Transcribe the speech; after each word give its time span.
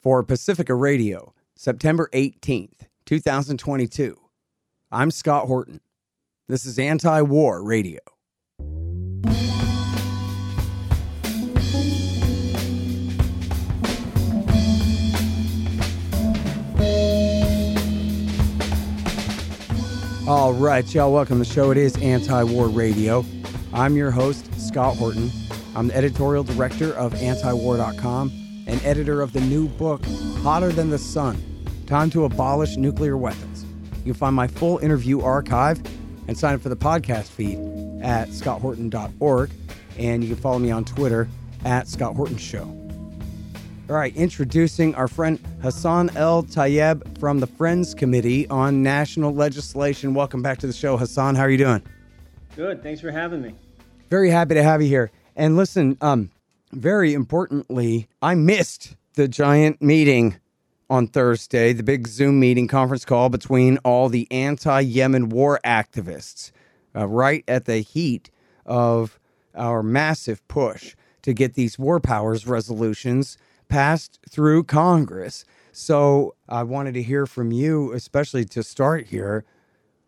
for 0.00 0.22
Pacifica 0.22 0.74
Radio, 0.74 1.34
September 1.54 2.08
18th, 2.14 2.86
2022. 3.04 4.16
I'm 4.90 5.10
Scott 5.10 5.46
Horton. 5.46 5.80
This 6.48 6.64
is 6.64 6.78
Anti 6.78 7.22
War 7.22 7.62
Radio. 7.62 8.00
All 20.26 20.54
right, 20.54 20.94
y'all, 20.94 21.12
welcome 21.12 21.42
to 21.42 21.48
the 21.48 21.54
show. 21.54 21.72
It 21.72 21.76
is 21.76 21.96
Anti 21.98 22.44
War 22.44 22.68
Radio. 22.68 23.24
I'm 23.72 23.96
your 23.96 24.10
host, 24.10 24.48
Scott 24.60 24.96
Horton. 24.96 25.30
I'm 25.76 25.88
the 25.88 25.96
editorial 25.96 26.44
director 26.44 26.92
of 26.94 27.12
antiwar.com 27.14 28.49
and 28.70 28.80
editor 28.84 29.20
of 29.20 29.32
the 29.32 29.40
new 29.40 29.68
book, 29.68 30.04
Hotter 30.42 30.70
Than 30.70 30.90
the 30.90 30.98
Sun 30.98 31.42
Time 31.86 32.08
to 32.10 32.24
Abolish 32.24 32.76
Nuclear 32.76 33.16
Weapons. 33.16 33.66
You 33.98 34.12
can 34.12 34.14
find 34.14 34.36
my 34.36 34.46
full 34.46 34.78
interview 34.78 35.20
archive 35.20 35.82
and 36.28 36.38
sign 36.38 36.54
up 36.54 36.60
for 36.60 36.68
the 36.68 36.76
podcast 36.76 37.24
feed 37.24 37.58
at 38.00 38.28
scotthorton.org. 38.28 39.50
And 39.98 40.22
you 40.22 40.30
can 40.30 40.40
follow 40.40 40.60
me 40.60 40.70
on 40.70 40.84
Twitter 40.84 41.28
at 41.64 41.88
Scott 41.88 42.14
Horton 42.14 42.36
Show. 42.36 42.62
All 43.88 43.96
right, 43.96 44.14
introducing 44.14 44.94
our 44.94 45.08
friend 45.08 45.40
Hassan 45.62 46.10
El 46.16 46.44
Tayyab 46.44 47.18
from 47.18 47.40
the 47.40 47.48
Friends 47.48 47.92
Committee 47.92 48.48
on 48.48 48.84
National 48.84 49.34
Legislation. 49.34 50.14
Welcome 50.14 50.42
back 50.42 50.58
to 50.58 50.68
the 50.68 50.72
show, 50.72 50.96
Hassan. 50.96 51.34
How 51.34 51.42
are 51.42 51.50
you 51.50 51.58
doing? 51.58 51.82
Good. 52.54 52.84
Thanks 52.84 53.00
for 53.00 53.10
having 53.10 53.42
me. 53.42 53.56
Very 54.10 54.30
happy 54.30 54.54
to 54.54 54.62
have 54.62 54.80
you 54.80 54.86
here. 54.86 55.10
And 55.34 55.56
listen, 55.56 55.98
um, 56.00 56.30
very 56.72 57.14
importantly, 57.14 58.08
I 58.22 58.34
missed 58.34 58.96
the 59.14 59.28
giant 59.28 59.82
meeting 59.82 60.36
on 60.88 61.06
Thursday, 61.06 61.72
the 61.72 61.82
big 61.82 62.08
Zoom 62.08 62.40
meeting 62.40 62.66
conference 62.66 63.04
call 63.04 63.28
between 63.28 63.78
all 63.78 64.08
the 64.08 64.26
anti 64.30 64.80
Yemen 64.80 65.28
war 65.28 65.60
activists, 65.64 66.50
uh, 66.96 67.06
right 67.06 67.44
at 67.46 67.64
the 67.64 67.78
heat 67.78 68.30
of 68.66 69.18
our 69.54 69.82
massive 69.82 70.46
push 70.48 70.96
to 71.22 71.32
get 71.32 71.54
these 71.54 71.78
war 71.78 72.00
powers 72.00 72.46
resolutions 72.46 73.36
passed 73.68 74.18
through 74.28 74.64
Congress. 74.64 75.44
So 75.72 76.34
I 76.48 76.64
wanted 76.64 76.94
to 76.94 77.02
hear 77.02 77.26
from 77.26 77.52
you, 77.52 77.92
especially 77.92 78.44
to 78.46 78.62
start 78.62 79.06
here. 79.06 79.44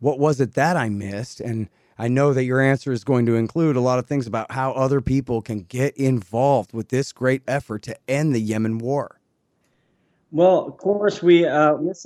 What 0.00 0.18
was 0.18 0.40
it 0.40 0.54
that 0.54 0.76
I 0.76 0.88
missed? 0.88 1.40
And 1.40 1.68
I 2.02 2.08
know 2.08 2.32
that 2.32 2.42
your 2.42 2.60
answer 2.60 2.90
is 2.90 3.04
going 3.04 3.26
to 3.26 3.36
include 3.36 3.76
a 3.76 3.80
lot 3.80 4.00
of 4.00 4.06
things 4.06 4.26
about 4.26 4.50
how 4.50 4.72
other 4.72 5.00
people 5.00 5.40
can 5.40 5.60
get 5.60 5.96
involved 5.96 6.72
with 6.72 6.88
this 6.88 7.12
great 7.12 7.42
effort 7.46 7.82
to 7.82 7.96
end 8.08 8.34
the 8.34 8.40
Yemen 8.40 8.78
war. 8.78 9.20
Well, 10.32 10.66
of 10.66 10.78
course, 10.78 11.22
we 11.22 11.46
uh, 11.46 11.76
miss, 11.76 12.04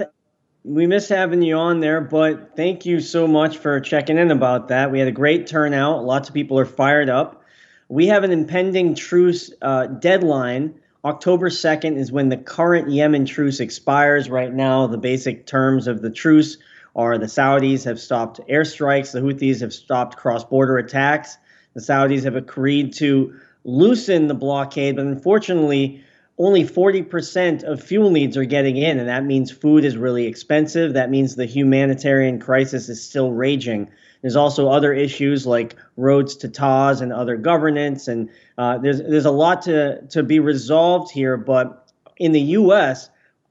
we 0.65 0.87
miss 0.87 1.09
having 1.09 1.41
you 1.41 1.57
on 1.57 1.81
there, 1.81 2.03
but 2.03 2.55
thank 2.57 2.85
you 2.85 3.01
so 3.01 3.27
much 3.27 3.57
for 3.57 3.81
checking 3.81 4.19
in 4.19 4.31
about 4.31 4.69
that. 4.69 4.93
We 4.93 4.99
had 4.99 5.09
a 5.09 5.13
great 5.13 5.47
turnout. 5.47 6.05
Lots 6.05 6.29
of 6.29 6.35
people 6.35 6.59
are 6.59 6.67
fired 6.67 7.09
up. 7.09 7.43
We 7.89 8.07
have 8.09 8.23
an 8.23 8.33
impending 8.33 8.97
truce 8.97 9.51
uh, 9.63 9.87
deadline 9.87 10.75
October 11.07 11.49
2nd 11.51 11.97
is 11.97 12.11
when 12.11 12.31
the 12.31 12.37
current 12.37 12.91
Yemen 12.91 13.27
truce 13.27 13.61
expires. 13.61 14.29
Right 14.29 14.53
now, 14.53 14.89
the 14.89 14.99
basic 14.99 15.47
terms 15.47 15.87
of 15.87 16.03
the 16.03 16.11
truce 16.11 16.59
are 16.97 17.19
the 17.19 17.27
Saudis 17.27 17.85
have 17.85 18.01
stopped 18.01 18.41
airstrikes, 18.49 19.13
the 19.13 19.21
Houthis 19.21 19.61
have 19.61 19.73
stopped 19.73 20.17
cross 20.17 20.45
border 20.45 20.79
attacks, 20.79 21.37
the 21.75 21.81
Saudis 21.81 22.25
have 22.25 22.37
agreed 22.37 22.95
to 22.95 23.39
loosen 23.65 24.27
the 24.29 24.35
blockade, 24.35 24.97
but 24.97 25.05
unfortunately, 25.05 26.03
only 26.39 26.65
40% 26.65 27.63
of 27.63 27.83
fuel 27.83 28.11
needs 28.11 28.37
are 28.37 28.45
getting 28.45 28.77
in, 28.77 28.99
and 28.99 29.09
that 29.09 29.25
means 29.25 29.51
food 29.51 29.85
is 29.85 29.97
really 29.97 30.27
expensive. 30.27 30.95
That 30.95 31.11
means 31.11 31.35
the 31.35 31.47
humanitarian 31.47 32.41
crisis 32.41 32.89
is 32.89 33.03
still 33.03 33.33
raging. 33.33 33.91
There's 34.21 34.37
also 34.37 34.69
other 34.69 34.93
issues 34.93 35.47
like 35.47 35.77
roads 35.97 36.37
to 36.37 36.49
Taiz 36.49 37.01
and 37.01 37.13
other 37.13 37.37
governance, 37.37 38.09
and 38.09 38.31
uh, 38.59 38.79
there's 38.79 38.99
there's 38.99 39.25
a 39.25 39.31
lot 39.31 39.63
to 39.63 40.03
to 40.09 40.23
be 40.23 40.41
resolved 40.41 41.11
here. 41.11 41.37
But 41.37 41.91
in 42.19 42.33
the 42.33 42.41
U.S., 42.41 43.09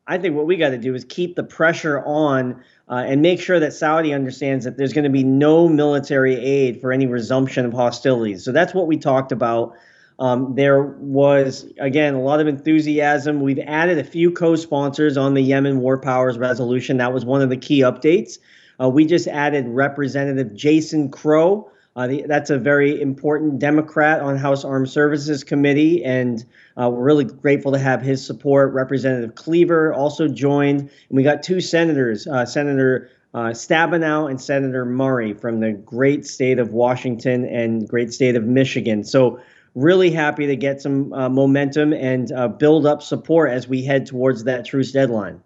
I 0.08 0.18
think 0.18 0.36
what 0.36 0.46
we 0.46 0.58
got 0.58 0.70
to 0.70 0.78
do 0.78 0.94
is 0.94 1.04
keep 1.04 1.36
the 1.36 1.44
pressure 1.44 2.04
on 2.06 2.64
uh, 2.90 3.04
and 3.08 3.22
make 3.22 3.42
sure 3.42 3.60
that 3.60 3.74
Saudi 3.74 4.14
understands 4.14 4.66
that 4.66 4.78
there's 4.78 4.94
going 4.94 5.06
to 5.06 5.10
be 5.10 5.24
no 5.24 5.68
military 5.68 6.36
aid 6.36 6.80
for 6.80 6.92
any 6.92 7.08
resumption 7.08 7.66
of 7.66 7.74
hostilities. 7.74 8.44
So 8.44 8.52
that's 8.52 8.74
what 8.74 8.86
we 8.86 8.98
talked 8.98 9.32
about. 9.32 9.74
Um, 10.20 10.54
there 10.56 10.82
was, 10.82 11.66
again, 11.80 12.14
a 12.14 12.22
lot 12.22 12.40
of 12.40 12.48
enthusiasm. 12.48 13.42
We've 13.42 13.60
added 13.60 13.98
a 13.98 14.04
few 14.04 14.32
co 14.32 14.56
sponsors 14.56 15.18
on 15.18 15.34
the 15.34 15.42
Yemen 15.42 15.82
War 15.82 15.98
Powers 15.98 16.38
resolution. 16.38 16.98
That 16.98 17.12
was 17.12 17.26
one 17.26 17.42
of 17.42 17.50
the 17.50 17.58
key 17.58 17.80
updates. 17.82 18.38
Uh, 18.80 18.90
we 18.90 19.06
just 19.06 19.28
added 19.28 19.68
Representative 19.68 20.54
Jason 20.54 21.10
Crow. 21.10 21.70
Uh, 21.96 22.08
the, 22.08 22.26
that's 22.28 22.50
a 22.50 22.58
very 22.58 23.00
important 23.02 23.58
Democrat 23.58 24.20
on 24.20 24.38
House 24.38 24.66
Armed 24.66 24.90
Services 24.90 25.46
Committee, 25.46 26.04
and 26.04 26.44
uh, 26.76 26.90
we're 26.90 27.04
really 27.04 27.24
grateful 27.24 27.72
to 27.72 27.80
have 27.80 28.02
his 28.02 28.26
support. 28.26 28.74
Representative 28.74 29.36
Cleaver 29.36 29.94
also 29.94 30.28
joined, 30.28 30.82
and 30.82 30.92
we 31.10 31.24
got 31.24 31.42
two 31.42 31.62
senators, 31.62 32.28
uh, 32.28 32.46
Senator 32.46 33.10
uh, 33.34 33.52
Stabenow 33.52 34.30
and 34.30 34.40
Senator 34.42 34.86
Murray 34.86 35.34
from 35.34 35.60
the 35.60 35.72
great 35.72 36.26
state 36.26 36.60
of 36.60 36.72
Washington 36.72 37.46
and 37.46 37.88
great 37.88 38.14
state 38.14 38.36
of 38.36 38.46
Michigan. 38.46 39.04
So 39.04 39.40
really 39.74 40.10
happy 40.10 40.48
to 40.48 40.56
get 40.56 40.82
some 40.82 41.12
uh, 41.14 41.30
momentum 41.30 41.94
and 41.94 42.32
uh, 42.32 42.48
build 42.48 42.86
up 42.86 43.04
support 43.04 43.52
as 43.52 43.68
we 43.68 43.84
head 43.84 44.06
towards 44.06 44.46
that 44.46 44.66
truce 44.66 44.92
deadline. 44.92 45.42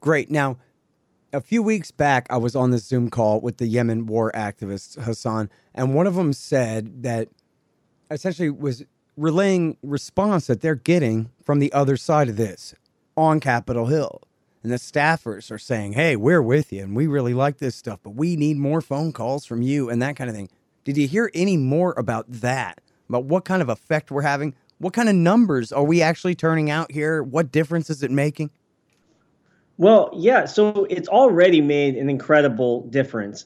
Great. 0.00 0.30
Now, 0.30 0.58
a 1.34 1.40
few 1.40 1.62
weeks 1.62 1.90
back, 1.90 2.26
I 2.30 2.36
was 2.36 2.54
on 2.54 2.70
this 2.70 2.84
Zoom 2.84 3.10
call 3.10 3.40
with 3.40 3.58
the 3.58 3.66
Yemen 3.66 4.06
war 4.06 4.30
activists, 4.34 5.02
Hassan, 5.02 5.50
and 5.74 5.94
one 5.94 6.06
of 6.06 6.14
them 6.14 6.32
said 6.32 7.02
that 7.02 7.28
essentially 8.10 8.50
was 8.50 8.84
relaying 9.16 9.76
response 9.82 10.46
that 10.46 10.60
they're 10.60 10.74
getting 10.74 11.30
from 11.42 11.58
the 11.58 11.72
other 11.72 11.96
side 11.96 12.28
of 12.28 12.36
this 12.36 12.74
on 13.16 13.40
Capitol 13.40 13.86
Hill. 13.86 14.22
And 14.62 14.72
the 14.72 14.76
staffers 14.76 15.50
are 15.50 15.58
saying, 15.58 15.92
hey, 15.92 16.16
we're 16.16 16.40
with 16.40 16.72
you 16.72 16.82
and 16.82 16.96
we 16.96 17.06
really 17.06 17.34
like 17.34 17.58
this 17.58 17.74
stuff, 17.74 18.00
but 18.02 18.10
we 18.10 18.34
need 18.36 18.56
more 18.56 18.80
phone 18.80 19.12
calls 19.12 19.44
from 19.44 19.60
you 19.60 19.90
and 19.90 20.00
that 20.00 20.16
kind 20.16 20.30
of 20.30 20.36
thing. 20.36 20.48
Did 20.84 20.96
you 20.96 21.06
hear 21.06 21.30
any 21.34 21.56
more 21.56 21.92
about 21.98 22.24
that? 22.28 22.80
About 23.08 23.24
what 23.24 23.44
kind 23.44 23.60
of 23.60 23.68
effect 23.68 24.10
we're 24.10 24.22
having? 24.22 24.54
What 24.78 24.94
kind 24.94 25.08
of 25.08 25.14
numbers 25.14 25.70
are 25.70 25.84
we 25.84 26.00
actually 26.00 26.34
turning 26.34 26.70
out 26.70 26.92
here? 26.92 27.22
What 27.22 27.52
difference 27.52 27.90
is 27.90 28.02
it 28.02 28.10
making? 28.10 28.50
Well, 29.76 30.10
yeah, 30.14 30.44
so 30.44 30.86
it's 30.88 31.08
already 31.08 31.60
made 31.60 31.96
an 31.96 32.08
incredible 32.08 32.82
difference. 32.88 33.44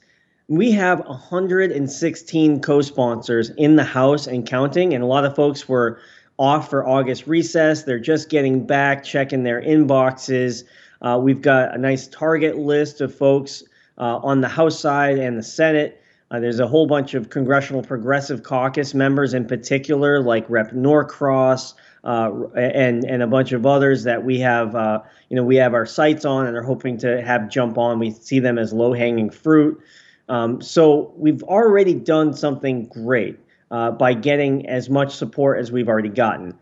We 0.49 0.73
have 0.73 1.01
116 1.01 2.61
co 2.61 2.83
sponsors 2.83 3.51
in 3.51 3.77
the 3.77 3.85
House 3.85 4.27
and 4.27 4.47
counting, 4.47 4.95
and 4.95 5.03
a 5.03 5.07
lot 5.07 5.25
of 5.25 5.35
folks 5.35 5.69
were 5.69 6.01
off 6.39 6.71
for 6.71 6.87
August 6.87 7.27
recess. 7.27 7.83
They're 7.83 7.99
just 7.99 8.29
getting 8.29 8.67
back, 8.67 9.05
checking 9.05 9.43
their 9.43 9.61
inboxes. 9.61 10.65
Uh, 11.01 11.19
we've 11.23 11.43
got 11.43 11.75
a 11.75 11.79
nice 11.79 12.07
target 12.09 12.59
list 12.59 13.01
of 13.01 13.15
folks 13.15 13.63
uh, 13.97 14.19
on 14.19 14.41
the 14.41 14.49
House 14.49 14.79
side 14.79 15.19
and 15.19 15.39
the 15.39 15.43
Senate. 15.43 16.03
Uh, 16.31 16.41
there's 16.41 16.61
a 16.61 16.67
whole 16.67 16.87
bunch 16.87 17.15
of 17.15 17.31
Congressional 17.31 17.83
Progressive 17.83 18.43
Caucus 18.43 18.93
members 18.93 19.33
in 19.33 19.47
particular, 19.47 20.21
like 20.21 20.45
Rep. 20.49 20.73
Norcross, 20.73 21.75
and 22.05 23.05
and 23.05 23.23
a 23.23 23.27
bunch 23.27 23.53
of 23.53 23.67
others 23.67 24.05
that 24.05 24.25
we 24.25 24.39
have 24.39 24.75
uh, 24.75 25.01
you 25.29 25.37
know 25.37 25.45
we 25.45 25.57
have 25.57 25.75
our 25.75 25.87
sights 25.87 26.25
on 26.25 26.47
and 26.47 26.57
are 26.57 26.63
hoping 26.63 26.97
to 26.99 27.23
have 27.23 27.49
jump 27.49 27.79
on. 27.79 27.99
We 27.99 28.11
see 28.11 28.41
them 28.41 28.59
as 28.59 28.73
low 28.73 28.93
hanging 28.93 29.31
fruit. 29.31 29.81
Um, 30.29 30.61
so 30.61 31.13
we've 31.17 31.43
already 31.45 31.95
done 31.95 32.35
something 32.35 32.87
great 32.87 33.39
uh, 33.71 33.93
by 33.93 34.15
getting 34.15 34.69
as 34.69 34.91
much 34.91 35.15
support 35.15 35.59
as 35.59 35.73
we've 35.73 35.89
already 35.89 36.11
gotten. 36.11 36.55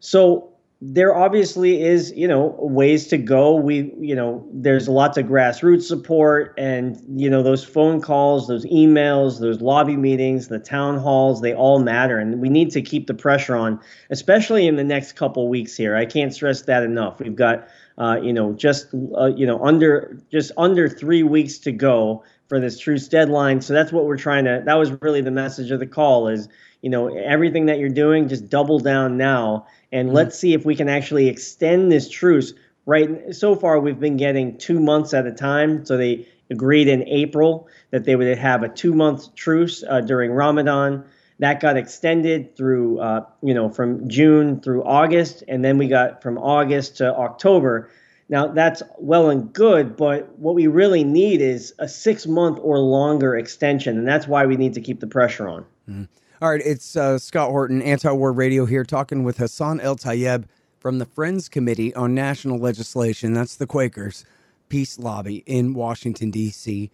So 0.00 0.50
there 0.82 1.16
obviously 1.16 1.82
is 1.82 2.12
you 2.14 2.28
know 2.28 2.54
ways 2.58 3.06
to 3.06 3.16
go. 3.16 3.54
We 3.54 3.94
you 3.98 4.14
know 4.14 4.46
there's 4.52 4.88
lots 4.88 5.16
of 5.16 5.24
grassroots 5.24 5.84
support 5.84 6.54
and 6.58 7.00
you 7.18 7.30
know 7.30 7.42
those 7.42 7.64
phone 7.64 8.02
calls 8.02 8.46
those 8.46 8.66
emails 8.66 9.40
those 9.40 9.62
lobby 9.62 9.96
meetings 9.96 10.48
the 10.48 10.58
town 10.58 10.98
halls 10.98 11.40
they 11.40 11.54
all 11.54 11.78
matter. 11.78 12.18
And 12.18 12.40
we 12.40 12.50
need 12.50 12.70
to 12.72 12.82
keep 12.82 13.06
the 13.06 13.14
pressure 13.14 13.56
on 13.56 13.80
especially 14.10 14.66
in 14.66 14.76
the 14.76 14.84
next 14.84 15.12
couple 15.12 15.48
weeks 15.48 15.74
here. 15.76 15.96
I 15.96 16.04
can't 16.04 16.34
stress 16.34 16.62
that 16.62 16.82
enough. 16.82 17.20
We've 17.20 17.36
got 17.36 17.66
uh, 17.96 18.20
you 18.22 18.32
know 18.32 18.52
just 18.52 18.88
uh, 19.16 19.26
you 19.34 19.46
know 19.46 19.64
under 19.64 20.20
just 20.30 20.52
under 20.58 20.90
three 20.90 21.22
weeks 21.22 21.56
to 21.60 21.72
go 21.72 22.22
for 22.48 22.60
this 22.60 22.78
truce 22.78 23.08
deadline 23.08 23.60
so 23.60 23.72
that's 23.72 23.92
what 23.92 24.04
we're 24.04 24.16
trying 24.16 24.44
to 24.44 24.62
that 24.64 24.74
was 24.74 24.90
really 25.02 25.20
the 25.20 25.30
message 25.30 25.70
of 25.70 25.80
the 25.80 25.86
call 25.86 26.28
is 26.28 26.48
you 26.82 26.90
know 26.90 27.08
everything 27.16 27.66
that 27.66 27.78
you're 27.78 27.88
doing 27.88 28.28
just 28.28 28.48
double 28.48 28.78
down 28.78 29.16
now 29.16 29.66
and 29.92 30.08
mm-hmm. 30.08 30.16
let's 30.16 30.38
see 30.38 30.52
if 30.54 30.64
we 30.64 30.76
can 30.76 30.88
actually 30.88 31.28
extend 31.28 31.90
this 31.90 32.08
truce. 32.08 32.52
Right. 32.84 33.34
So 33.34 33.56
far, 33.56 33.80
we've 33.80 33.98
been 33.98 34.16
getting 34.16 34.58
two 34.58 34.78
months 34.78 35.12
at 35.12 35.26
a 35.26 35.32
time. 35.32 35.84
So 35.84 35.96
they 35.96 36.28
agreed 36.50 36.86
in 36.86 37.02
April 37.08 37.66
that 37.90 38.04
they 38.04 38.14
would 38.14 38.38
have 38.38 38.62
a 38.62 38.68
two 38.68 38.94
month 38.94 39.34
truce 39.34 39.82
uh, 39.82 40.02
during 40.02 40.30
Ramadan. 40.30 41.04
That 41.38 41.60
got 41.60 41.76
extended 41.76 42.56
through, 42.56 43.00
uh, 43.00 43.26
you 43.42 43.54
know, 43.54 43.68
from 43.68 44.08
June 44.08 44.60
through 44.60 44.84
August, 44.84 45.42
and 45.46 45.62
then 45.64 45.76
we 45.76 45.88
got 45.88 46.22
from 46.22 46.38
August 46.38 46.98
to 46.98 47.14
October. 47.14 47.90
Now 48.28 48.48
that's 48.48 48.82
well 48.98 49.30
and 49.30 49.52
good, 49.52 49.96
but 49.96 50.36
what 50.38 50.54
we 50.54 50.66
really 50.66 51.04
need 51.04 51.40
is 51.40 51.72
a 51.78 51.88
six 51.88 52.26
month 52.26 52.58
or 52.60 52.78
longer 52.78 53.36
extension, 53.36 53.98
and 53.98 54.06
that's 54.06 54.26
why 54.26 54.46
we 54.46 54.56
need 54.56 54.74
to 54.74 54.80
keep 54.80 55.00
the 55.00 55.06
pressure 55.06 55.48
on. 55.48 55.62
Mm-hmm. 55.88 56.04
All 56.42 56.50
right, 56.50 56.60
it's 56.62 56.96
uh, 56.96 57.18
Scott 57.18 57.50
Horton, 57.50 57.80
Anti 57.80 58.10
War 58.12 58.32
Radio 58.32 58.66
here, 58.66 58.84
talking 58.84 59.24
with 59.24 59.38
Hassan 59.38 59.80
El 59.80 59.96
Tayyab 59.96 60.44
from 60.78 60.98
the 60.98 61.06
Friends 61.06 61.48
Committee 61.48 61.94
on 61.94 62.14
National 62.14 62.58
Legislation. 62.58 63.32
That's 63.32 63.56
the 63.56 63.66
Quakers 63.66 64.24
Peace 64.68 64.98
Lobby 64.98 65.42
in 65.46 65.72
Washington, 65.72 66.30
D.C. 66.30 66.90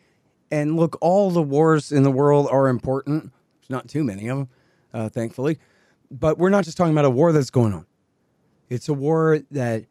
And 0.50 0.76
look, 0.76 0.96
all 1.00 1.30
the 1.30 1.42
wars 1.42 1.90
in 1.90 2.02
the 2.02 2.10
world 2.10 2.46
are 2.50 2.68
important. 2.68 3.32
There's 3.60 3.70
not 3.70 3.88
too 3.88 4.04
many 4.04 4.28
of 4.28 4.38
them, 4.38 4.48
uh, 4.92 5.08
thankfully. 5.08 5.58
But 6.10 6.38
we're 6.38 6.50
not 6.50 6.64
just 6.64 6.76
talking 6.76 6.92
about 6.92 7.06
a 7.06 7.10
war 7.10 7.32
that's 7.32 7.50
going 7.50 7.72
on. 7.72 7.86
It's 8.68 8.88
a 8.88 8.94
war 8.94 9.40
that, 9.50 9.86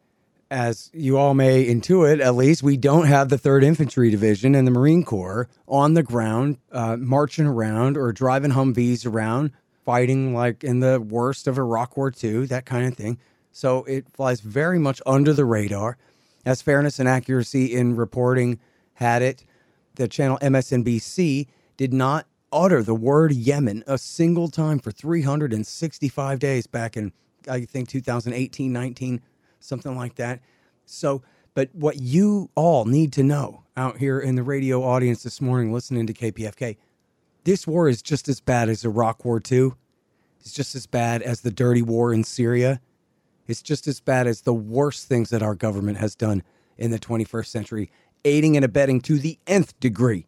as 0.52 0.90
you 0.92 1.16
all 1.16 1.32
may 1.32 1.66
intuit, 1.66 2.20
at 2.20 2.34
least, 2.34 2.62
we 2.62 2.76
don't 2.76 3.06
have 3.06 3.30
the 3.30 3.38
3rd 3.38 3.64
Infantry 3.64 4.10
Division 4.10 4.54
and 4.54 4.66
the 4.66 4.70
Marine 4.70 5.02
Corps 5.02 5.48
on 5.66 5.94
the 5.94 6.02
ground, 6.02 6.58
uh, 6.70 6.98
marching 6.98 7.46
around 7.46 7.96
or 7.96 8.12
driving 8.12 8.50
Humvees 8.50 9.06
around, 9.06 9.52
fighting 9.86 10.34
like 10.34 10.62
in 10.62 10.80
the 10.80 11.00
worst 11.00 11.46
of 11.46 11.56
Iraq 11.56 11.96
War 11.96 12.12
II, 12.22 12.44
that 12.46 12.66
kind 12.66 12.86
of 12.86 12.94
thing. 12.94 13.18
So 13.50 13.84
it 13.84 14.10
flies 14.12 14.40
very 14.40 14.78
much 14.78 15.00
under 15.06 15.32
the 15.32 15.46
radar. 15.46 15.96
As 16.44 16.60
fairness 16.60 16.98
and 16.98 17.08
accuracy 17.08 17.74
in 17.74 17.96
reporting 17.96 18.60
had 18.94 19.22
it, 19.22 19.46
the 19.94 20.06
channel 20.06 20.38
MSNBC 20.42 21.46
did 21.78 21.94
not 21.94 22.26
utter 22.52 22.82
the 22.82 22.94
word 22.94 23.32
Yemen 23.32 23.84
a 23.86 23.96
single 23.96 24.48
time 24.48 24.80
for 24.80 24.90
365 24.90 26.38
days 26.38 26.66
back 26.66 26.94
in, 26.98 27.12
I 27.48 27.64
think, 27.64 27.88
2018, 27.88 28.70
19, 28.70 29.22
something 29.62 29.96
like 29.96 30.16
that. 30.16 30.40
So, 30.86 31.22
but 31.54 31.68
what 31.72 32.00
you 32.00 32.50
all 32.54 32.84
need 32.84 33.12
to 33.14 33.22
know 33.22 33.64
out 33.76 33.98
here 33.98 34.18
in 34.18 34.34
the 34.34 34.42
radio 34.42 34.82
audience 34.82 35.22
this 35.22 35.40
morning 35.40 35.72
listening 35.72 36.06
to 36.06 36.12
KPFK, 36.12 36.76
this 37.44 37.66
war 37.66 37.88
is 37.88 38.02
just 38.02 38.28
as 38.28 38.40
bad 38.40 38.68
as 38.68 38.84
Iraq 38.84 39.24
War 39.24 39.40
II. 39.50 39.72
It's 40.40 40.52
just 40.52 40.74
as 40.74 40.86
bad 40.86 41.22
as 41.22 41.40
the 41.40 41.50
dirty 41.50 41.82
war 41.82 42.12
in 42.12 42.24
Syria. 42.24 42.80
It's 43.46 43.62
just 43.62 43.86
as 43.86 44.00
bad 44.00 44.26
as 44.26 44.42
the 44.42 44.54
worst 44.54 45.08
things 45.08 45.30
that 45.30 45.42
our 45.42 45.54
government 45.54 45.98
has 45.98 46.14
done 46.14 46.42
in 46.78 46.90
the 46.90 46.98
21st 46.98 47.46
century, 47.46 47.90
aiding 48.24 48.56
and 48.56 48.64
abetting 48.64 49.00
to 49.02 49.18
the 49.18 49.38
nth 49.46 49.78
degree 49.80 50.26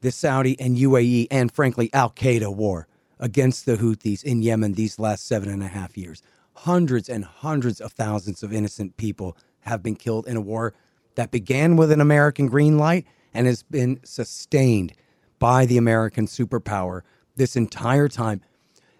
the 0.00 0.10
Saudi 0.10 0.58
and 0.58 0.76
UAE 0.76 1.26
and, 1.30 1.52
frankly, 1.52 1.90
Al 1.92 2.10
Qaeda 2.10 2.54
war 2.54 2.86
against 3.18 3.66
the 3.66 3.76
Houthis 3.76 4.24
in 4.24 4.42
Yemen 4.42 4.72
these 4.72 4.98
last 4.98 5.26
seven 5.26 5.48
and 5.48 5.62
a 5.62 5.68
half 5.68 5.96
years. 5.96 6.22
Hundreds 6.54 7.08
and 7.08 7.24
hundreds 7.24 7.80
of 7.80 7.92
thousands 7.92 8.42
of 8.42 8.52
innocent 8.52 8.96
people 8.96 9.36
have 9.60 9.82
been 9.82 9.96
killed 9.96 10.26
in 10.26 10.36
a 10.36 10.40
war 10.40 10.74
that 11.14 11.30
began 11.30 11.76
with 11.76 11.90
an 11.92 12.00
American 12.00 12.46
green 12.46 12.78
light 12.78 13.06
and 13.32 13.46
has 13.46 13.62
been 13.62 14.00
sustained 14.04 14.92
by 15.38 15.66
the 15.66 15.76
American 15.76 16.26
superpower 16.26 17.02
this 17.36 17.56
entire 17.56 18.08
time. 18.08 18.40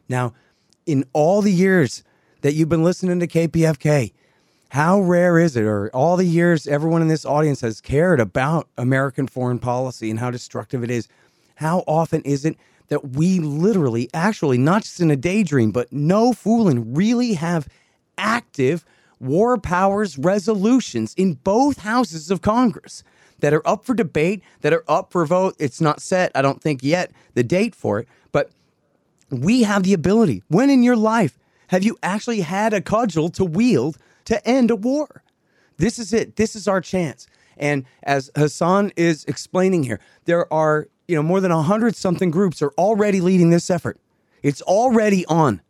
Now, 0.08 0.34
in 0.86 1.04
all 1.12 1.42
the 1.42 1.52
years 1.52 2.02
that 2.40 2.54
you've 2.54 2.68
been 2.68 2.84
listening 2.84 3.20
to 3.20 3.26
KPFK, 3.26 4.12
how 4.70 5.00
rare 5.00 5.38
is 5.38 5.56
it, 5.56 5.64
or 5.64 5.90
all 5.90 6.16
the 6.16 6.24
years 6.24 6.66
everyone 6.66 7.02
in 7.02 7.08
this 7.08 7.24
audience 7.24 7.60
has 7.60 7.80
cared 7.80 8.20
about 8.20 8.68
American 8.78 9.26
foreign 9.26 9.58
policy 9.58 10.10
and 10.10 10.20
how 10.20 10.30
destructive 10.30 10.84
it 10.84 10.90
is? 10.90 11.08
How 11.56 11.80
often 11.86 12.22
is 12.22 12.44
it 12.44 12.56
that 12.90 13.10
we 13.12 13.40
literally, 13.40 14.10
actually, 14.12 14.58
not 14.58 14.82
just 14.82 15.00
in 15.00 15.10
a 15.10 15.16
daydream, 15.16 15.70
but 15.72 15.92
no 15.92 16.32
fooling, 16.32 16.94
really 16.94 17.32
have 17.34 17.66
active 18.18 18.84
war 19.18 19.56
powers 19.56 20.18
resolutions 20.18 21.14
in 21.14 21.34
both 21.34 21.78
houses 21.78 22.30
of 22.30 22.42
Congress 22.42 23.02
that 23.38 23.54
are 23.54 23.66
up 23.66 23.84
for 23.86 23.94
debate, 23.94 24.42
that 24.60 24.74
are 24.74 24.84
up 24.86 25.10
for 25.10 25.24
vote? 25.24 25.56
It's 25.58 25.80
not 25.80 26.02
set, 26.02 26.30
I 26.34 26.42
don't 26.42 26.62
think 26.62 26.82
yet, 26.82 27.10
the 27.32 27.42
date 27.42 27.74
for 27.74 27.98
it, 27.98 28.08
but 28.30 28.50
we 29.30 29.62
have 29.62 29.82
the 29.84 29.94
ability. 29.94 30.42
When 30.48 30.68
in 30.68 30.82
your 30.82 30.96
life 30.96 31.38
have 31.68 31.82
you 31.82 31.96
actually 32.02 32.42
had 32.42 32.74
a 32.74 32.82
cudgel 32.82 33.30
to 33.30 33.44
wield? 33.44 33.96
to 34.30 34.48
end 34.48 34.70
a 34.70 34.76
war. 34.76 35.22
This 35.76 35.98
is 35.98 36.12
it. 36.12 36.36
This 36.36 36.54
is 36.54 36.68
our 36.68 36.80
chance. 36.80 37.26
And 37.56 37.84
as 38.04 38.30
Hassan 38.36 38.92
is 38.96 39.24
explaining 39.24 39.82
here, 39.82 40.00
there 40.24 40.50
are, 40.52 40.88
you 41.10 41.16
know, 41.16 41.22
more 41.22 41.40
than 41.40 41.50
a 41.50 41.62
hundred 41.62 41.96
something 41.96 42.30
groups 42.30 42.62
are 42.62 42.72
already 42.78 43.20
leading 43.20 43.50
this 43.50 43.68
effort. 43.68 43.98
It's 44.42 44.62
already 44.62 45.26
on. 45.26 45.60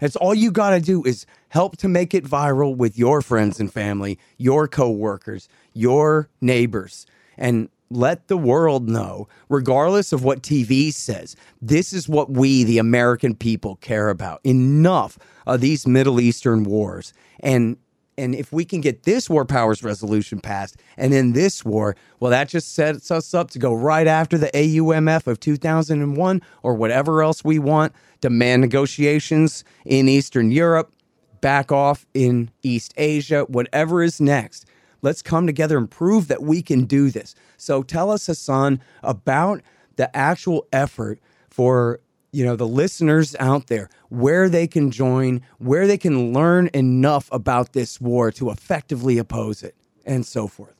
That's 0.00 0.16
all 0.16 0.34
you 0.34 0.50
got 0.50 0.70
to 0.70 0.80
do 0.80 1.04
is 1.04 1.26
help 1.48 1.76
to 1.78 1.88
make 1.88 2.14
it 2.14 2.24
viral 2.24 2.76
with 2.76 2.98
your 2.98 3.22
friends 3.22 3.60
and 3.60 3.72
family, 3.72 4.18
your 4.36 4.68
coworkers, 4.68 5.48
your 5.72 6.28
neighbors, 6.40 7.06
and 7.36 7.68
let 7.90 8.28
the 8.28 8.36
world 8.36 8.88
know, 8.88 9.28
regardless 9.48 10.12
of 10.12 10.24
what 10.24 10.42
TV 10.42 10.92
says, 10.92 11.36
this 11.62 11.92
is 11.92 12.08
what 12.08 12.30
we, 12.30 12.64
the 12.64 12.78
American 12.78 13.34
people, 13.34 13.76
care 13.76 14.08
about. 14.08 14.40
Enough 14.44 15.18
of 15.46 15.60
these 15.60 15.86
Middle 15.86 16.20
Eastern 16.20 16.64
wars. 16.64 17.12
And 17.40 17.76
and 18.18 18.34
if 18.34 18.52
we 18.52 18.64
can 18.64 18.80
get 18.80 19.02
this 19.02 19.28
war 19.28 19.44
powers 19.44 19.82
resolution 19.82 20.40
passed 20.40 20.76
and 20.96 21.12
then 21.12 21.32
this 21.32 21.64
war, 21.64 21.96
well, 22.20 22.30
that 22.30 22.48
just 22.48 22.74
sets 22.74 23.10
us 23.10 23.34
up 23.34 23.50
to 23.50 23.58
go 23.58 23.74
right 23.74 24.06
after 24.06 24.38
the 24.38 24.50
AUMF 24.54 25.26
of 25.26 25.40
2001 25.40 26.42
or 26.62 26.74
whatever 26.74 27.22
else 27.22 27.44
we 27.44 27.58
want, 27.58 27.92
demand 28.20 28.62
negotiations 28.62 29.64
in 29.84 30.08
Eastern 30.08 30.50
Europe, 30.50 30.92
back 31.40 31.70
off 31.70 32.06
in 32.14 32.50
East 32.62 32.94
Asia, 32.96 33.42
whatever 33.48 34.02
is 34.02 34.20
next. 34.20 34.66
Let's 35.02 35.22
come 35.22 35.46
together 35.46 35.76
and 35.76 35.90
prove 35.90 36.28
that 36.28 36.42
we 36.42 36.62
can 36.62 36.84
do 36.84 37.10
this. 37.10 37.34
So 37.56 37.82
tell 37.82 38.10
us, 38.10 38.26
Hassan, 38.26 38.80
about 39.02 39.62
the 39.96 40.14
actual 40.16 40.66
effort 40.72 41.20
for 41.50 42.00
you 42.32 42.44
know 42.44 42.56
the 42.56 42.66
listeners 42.66 43.34
out 43.38 43.68
there 43.68 43.88
where 44.08 44.48
they 44.48 44.66
can 44.66 44.90
join 44.90 45.40
where 45.58 45.86
they 45.86 45.98
can 45.98 46.32
learn 46.32 46.68
enough 46.74 47.28
about 47.32 47.72
this 47.72 48.00
war 48.00 48.30
to 48.32 48.50
effectively 48.50 49.18
oppose 49.18 49.62
it 49.62 49.74
and 50.04 50.24
so 50.26 50.46
forth. 50.46 50.74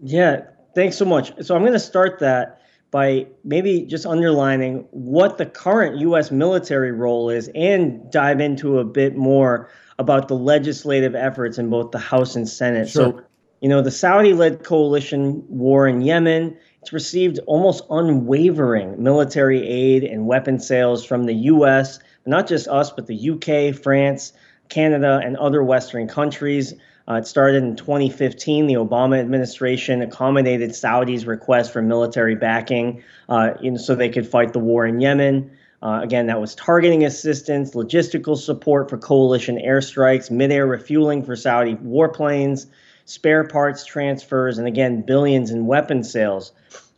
Yeah 0.00 0.42
thanks 0.78 0.96
so 0.96 1.04
much. 1.04 1.32
So 1.42 1.56
i'm 1.56 1.62
going 1.62 1.72
to 1.72 1.80
start 1.80 2.20
that 2.20 2.60
by 2.90 3.26
maybe 3.44 3.82
just 3.82 4.06
underlining 4.06 4.86
what 4.92 5.36
the 5.36 5.44
current 5.44 6.00
us 6.14 6.30
military 6.30 6.92
role 6.92 7.28
is 7.28 7.50
and 7.54 8.10
dive 8.10 8.40
into 8.40 8.78
a 8.78 8.84
bit 8.84 9.16
more 9.16 9.68
about 9.98 10.28
the 10.28 10.34
legislative 10.34 11.14
efforts 11.14 11.58
in 11.58 11.68
both 11.68 11.90
the 11.90 11.98
house 11.98 12.36
and 12.36 12.48
senate. 12.48 12.88
Sure. 12.88 13.12
so 13.12 13.22
you 13.60 13.68
know 13.68 13.82
the 13.82 13.90
saudi-led 13.90 14.62
coalition 14.64 15.42
war 15.48 15.88
in 15.88 16.00
yemen 16.00 16.56
it's 16.82 16.92
received 16.92 17.40
almost 17.46 17.84
unwavering 17.90 19.02
military 19.02 19.66
aid 19.66 20.04
and 20.04 20.26
weapon 20.26 20.58
sales 20.58 21.04
from 21.04 21.24
the 21.24 21.34
U.S., 21.34 21.98
not 22.24 22.46
just 22.46 22.68
us, 22.68 22.90
but 22.90 23.06
the 23.06 23.30
UK, 23.30 23.74
France, 23.74 24.32
Canada, 24.68 25.20
and 25.22 25.36
other 25.36 25.62
Western 25.64 26.08
countries. 26.08 26.74
Uh, 27.08 27.14
it 27.14 27.26
started 27.26 27.62
in 27.64 27.74
2015. 27.74 28.66
The 28.66 28.74
Obama 28.74 29.18
administration 29.18 30.02
accommodated 30.02 30.74
Saudi's 30.74 31.26
request 31.26 31.72
for 31.72 31.80
military 31.80 32.34
backing 32.34 33.02
uh, 33.28 33.54
in, 33.62 33.78
so 33.78 33.94
they 33.94 34.10
could 34.10 34.28
fight 34.28 34.52
the 34.52 34.58
war 34.58 34.86
in 34.86 35.00
Yemen. 35.00 35.50
Uh, 35.82 36.00
again, 36.02 36.26
that 36.26 36.40
was 36.40 36.54
targeting 36.54 37.04
assistance, 37.04 37.74
logistical 37.74 38.36
support 38.36 38.90
for 38.90 38.98
coalition 38.98 39.58
airstrikes, 39.58 40.30
midair 40.30 40.66
refueling 40.66 41.24
for 41.24 41.36
Saudi 41.36 41.76
warplanes, 41.76 42.66
spare 43.08 43.44
parts 43.44 43.84
transfers, 43.84 44.58
and 44.58 44.66
again, 44.66 45.02
billions 45.02 45.50
in 45.50 45.66
weapon 45.66 46.04
sales. 46.04 46.52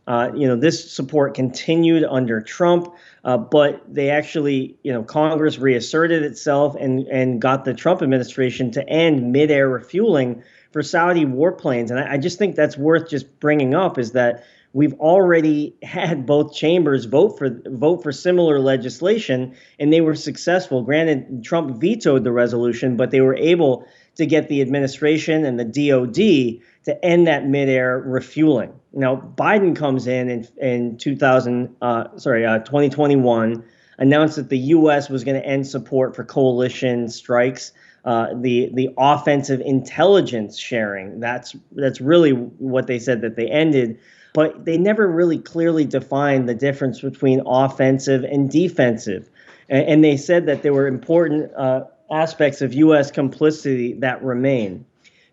Uh, 0.07 0.31
you 0.35 0.47
know, 0.47 0.55
this 0.55 0.91
support 0.91 1.35
continued 1.35 2.03
under 2.03 2.41
Trump, 2.41 2.93
uh, 3.23 3.37
but 3.37 3.81
they 3.87 4.09
actually, 4.09 4.75
you 4.83 4.91
know, 4.91 5.03
Congress 5.03 5.57
reasserted 5.57 6.23
itself 6.23 6.75
and 6.75 7.07
and 7.07 7.41
got 7.41 7.63
the 7.65 7.73
Trump 7.73 8.01
administration 8.01 8.71
to 8.71 8.87
end 8.89 9.31
midair 9.31 9.69
refueling 9.69 10.43
for 10.71 10.83
Saudi 10.83 11.25
warplanes. 11.25 11.91
And 11.91 11.99
I, 11.99 12.13
I 12.13 12.17
just 12.17 12.37
think 12.37 12.55
that's 12.55 12.77
worth 12.77 13.09
just 13.09 13.39
bringing 13.39 13.73
up 13.73 13.97
is 13.97 14.13
that 14.13 14.43
we've 14.73 14.93
already 14.95 15.75
had 15.83 16.25
both 16.25 16.53
chambers 16.53 17.05
vote 17.05 17.37
for 17.37 17.61
vote 17.65 18.03
for 18.03 18.11
similar 18.11 18.59
legislation, 18.59 19.55
and 19.79 19.93
they 19.93 20.01
were 20.01 20.15
successful. 20.15 20.81
Granted, 20.81 21.43
Trump 21.43 21.79
vetoed 21.79 22.23
the 22.23 22.31
resolution, 22.31 22.97
but 22.97 23.11
they 23.11 23.21
were 23.21 23.35
able 23.35 23.87
to 24.15 24.25
get 24.25 24.49
the 24.49 24.61
administration 24.61 25.45
and 25.45 25.59
the 25.59 25.65
DoD 25.65 26.61
to 26.85 27.05
end 27.05 27.27
that 27.27 27.47
midair 27.47 27.99
refueling. 27.99 28.73
Now, 28.93 29.15
Biden 29.15 29.75
comes 29.75 30.07
in 30.07 30.29
in, 30.29 30.47
in 30.57 30.97
2000, 30.97 31.75
uh, 31.81 32.17
sorry, 32.17 32.45
uh, 32.45 32.59
2021, 32.59 33.63
announced 33.97 34.35
that 34.35 34.49
the 34.49 34.57
U.S. 34.57 35.09
was 35.09 35.23
going 35.23 35.39
to 35.39 35.47
end 35.47 35.67
support 35.67 36.15
for 36.15 36.23
coalition 36.23 37.07
strikes. 37.07 37.71
Uh, 38.03 38.29
the 38.41 38.71
the 38.73 38.89
offensive 38.97 39.61
intelligence 39.61 40.57
sharing. 40.57 41.19
That's 41.19 41.55
that's 41.73 42.01
really 42.01 42.31
what 42.31 42.87
they 42.87 42.97
said 42.97 43.21
that 43.21 43.35
they 43.35 43.47
ended, 43.47 43.99
but 44.33 44.65
they 44.65 44.79
never 44.79 45.07
really 45.07 45.37
clearly 45.37 45.85
defined 45.85 46.49
the 46.49 46.55
difference 46.55 46.99
between 46.99 47.43
offensive 47.45 48.23
and 48.23 48.49
defensive. 48.49 49.29
and, 49.69 49.87
and 49.87 50.03
they 50.03 50.17
said 50.17 50.47
that 50.47 50.63
there 50.63 50.73
were 50.73 50.87
important 50.87 51.53
uh, 51.55 51.83
aspects 52.11 52.61
of 52.61 52.73
U.S. 52.73 53.09
complicity 53.09 53.93
that 53.93 54.23
remain. 54.23 54.85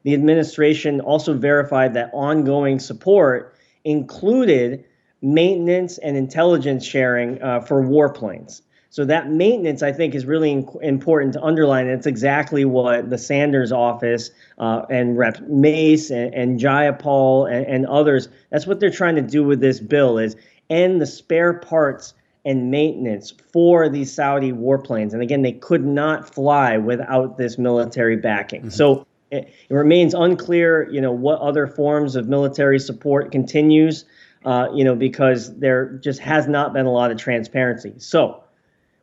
The 0.05 0.15
administration 0.15 1.01
also 1.01 1.35
verified 1.35 1.95
that 1.95 2.11
ongoing 2.15 2.79
support 2.79 3.55
included 3.85 4.85
maintenance 5.21 5.99
and 5.99 6.17
intelligence 6.17 6.87
sharing 6.87 7.43
uh, 7.43 7.61
for 7.61 7.83
warplanes. 7.83 8.63
So 8.91 9.05
that 9.05 9.31
maintenance, 9.31 9.83
I 9.83 9.93
think, 9.93 10.15
is 10.15 10.25
really 10.25 10.67
important 10.81 11.35
to 11.35 11.43
underline. 11.43 11.89
It's 11.89 12.07
exactly 12.07 12.65
what 12.65 13.11
the 13.11 13.19
Sanders 13.19 13.71
office 13.71 14.31
uh, 14.59 14.87
and 14.89 15.19
Rep 15.19 15.41
Mace 15.43 16.11
and, 16.11 16.33
and 16.33 16.59
Jayapal 16.59 17.53
and, 17.53 17.67
and 17.67 17.87
others. 17.87 18.29
That's 18.51 18.67
what 18.67 18.81
they're 18.81 18.91
trying 18.91 19.17
to 19.17 19.23
do 19.23 19.45
with 19.45 19.61
this 19.61 19.79
bill 19.79 20.19
is 20.19 20.37
end 20.71 21.03
the 21.03 21.07
spare 21.07 21.53
parts 21.53 22.15
and 22.45 22.71
maintenance 22.71 23.33
for 23.53 23.89
these 23.89 24.13
Saudi 24.13 24.53
warplanes. 24.53 25.13
And 25.13 25.23
again, 25.23 25.43
they 25.43 25.53
could 25.53 25.85
not 25.85 26.33
fly 26.35 26.77
without 26.79 27.37
this 27.37 27.59
military 27.59 28.17
backing. 28.17 28.63
Mm-hmm. 28.63 28.71
So 28.71 29.07
it, 29.31 29.53
it, 29.69 29.75
remains 29.75 30.15
unclear, 30.15 30.89
you 30.91 31.01
know, 31.01 31.13
what 31.13 31.41
other 31.41 31.67
forms 31.67 32.17
of 32.17 32.29
military 32.29 32.79
support 32.79 33.33
continues, 33.33 34.05
uh, 34.45 34.69
you 34.75 34.85
know, 34.85 34.95
because 34.95 35.59
there 35.59 35.99
just 36.03 36.21
has 36.21 36.49
not 36.49 36.73
been 36.73 36.87
a 36.87 36.93
lot 36.93 37.11
of 37.11 37.19
transparency. 37.19 37.95
So 37.99 38.43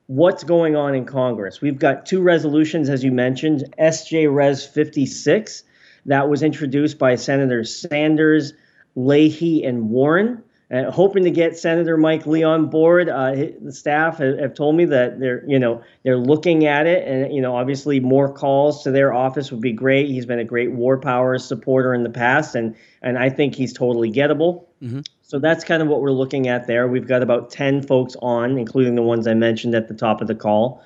what's 0.07 0.43
going 0.43 0.75
on 0.75 0.95
in 0.95 1.05
Congress? 1.05 1.61
We've 1.61 1.79
got 1.79 2.05
two 2.05 2.21
resolutions, 2.21 2.89
as 2.89 3.03
you 3.03 3.11
mentioned, 3.11 3.63
SJ 3.79 4.33
Res 4.33 4.65
56, 4.65 5.63
that 6.07 6.29
was 6.29 6.43
introduced 6.43 6.99
by 6.99 7.15
Senators 7.15 7.75
Sanders, 7.75 8.53
Leahy, 8.95 9.63
and 9.63 9.89
Warren. 9.89 10.43
Uh, 10.71 10.89
hoping 10.89 11.23
to 11.23 11.29
get 11.29 11.55
Senator 11.55 11.95
Mike 11.95 12.25
Lee 12.25 12.41
on 12.41 12.67
board. 12.67 13.07
Uh, 13.07 13.35
the 13.61 13.71
staff 13.71 14.17
have, 14.17 14.39
have, 14.39 14.53
told 14.55 14.75
me 14.75 14.85
that 14.85 15.19
they're, 15.19 15.43
you 15.47 15.59
know, 15.59 15.83
they're 16.03 16.17
looking 16.17 16.65
at 16.65 16.87
it, 16.87 17.07
and 17.07 17.31
you 17.31 17.39
know, 17.39 17.55
obviously, 17.55 17.99
more 17.99 18.33
calls 18.33 18.83
to 18.83 18.91
their 18.91 19.13
office 19.13 19.51
would 19.51 19.61
be 19.61 19.73
great. 19.73 20.07
He's 20.07 20.25
been 20.25 20.39
a 20.39 20.43
great 20.43 20.71
War 20.71 20.97
Powers 20.97 21.45
supporter 21.45 21.93
in 21.93 22.01
the 22.01 22.09
past, 22.09 22.55
and 22.55 22.75
and 23.03 23.15
I 23.15 23.29
think 23.29 23.53
he's 23.53 23.73
totally 23.73 24.11
gettable. 24.11 24.65
Mm-hmm. 24.81 25.01
So 25.21 25.37
that's 25.37 25.63
kind 25.63 25.83
of 25.83 25.87
what 25.87 26.01
we're 26.01 26.11
looking 26.11 26.47
at 26.47 26.65
there. 26.65 26.87
We've 26.87 27.07
got 27.07 27.21
about 27.21 27.51
ten 27.51 27.83
folks 27.83 28.15
on, 28.23 28.57
including 28.57 28.95
the 28.95 29.03
ones 29.03 29.27
I 29.27 29.35
mentioned 29.35 29.75
at 29.75 29.87
the 29.87 29.93
top 29.93 30.19
of 30.19 30.27
the 30.27 30.35
call, 30.35 30.83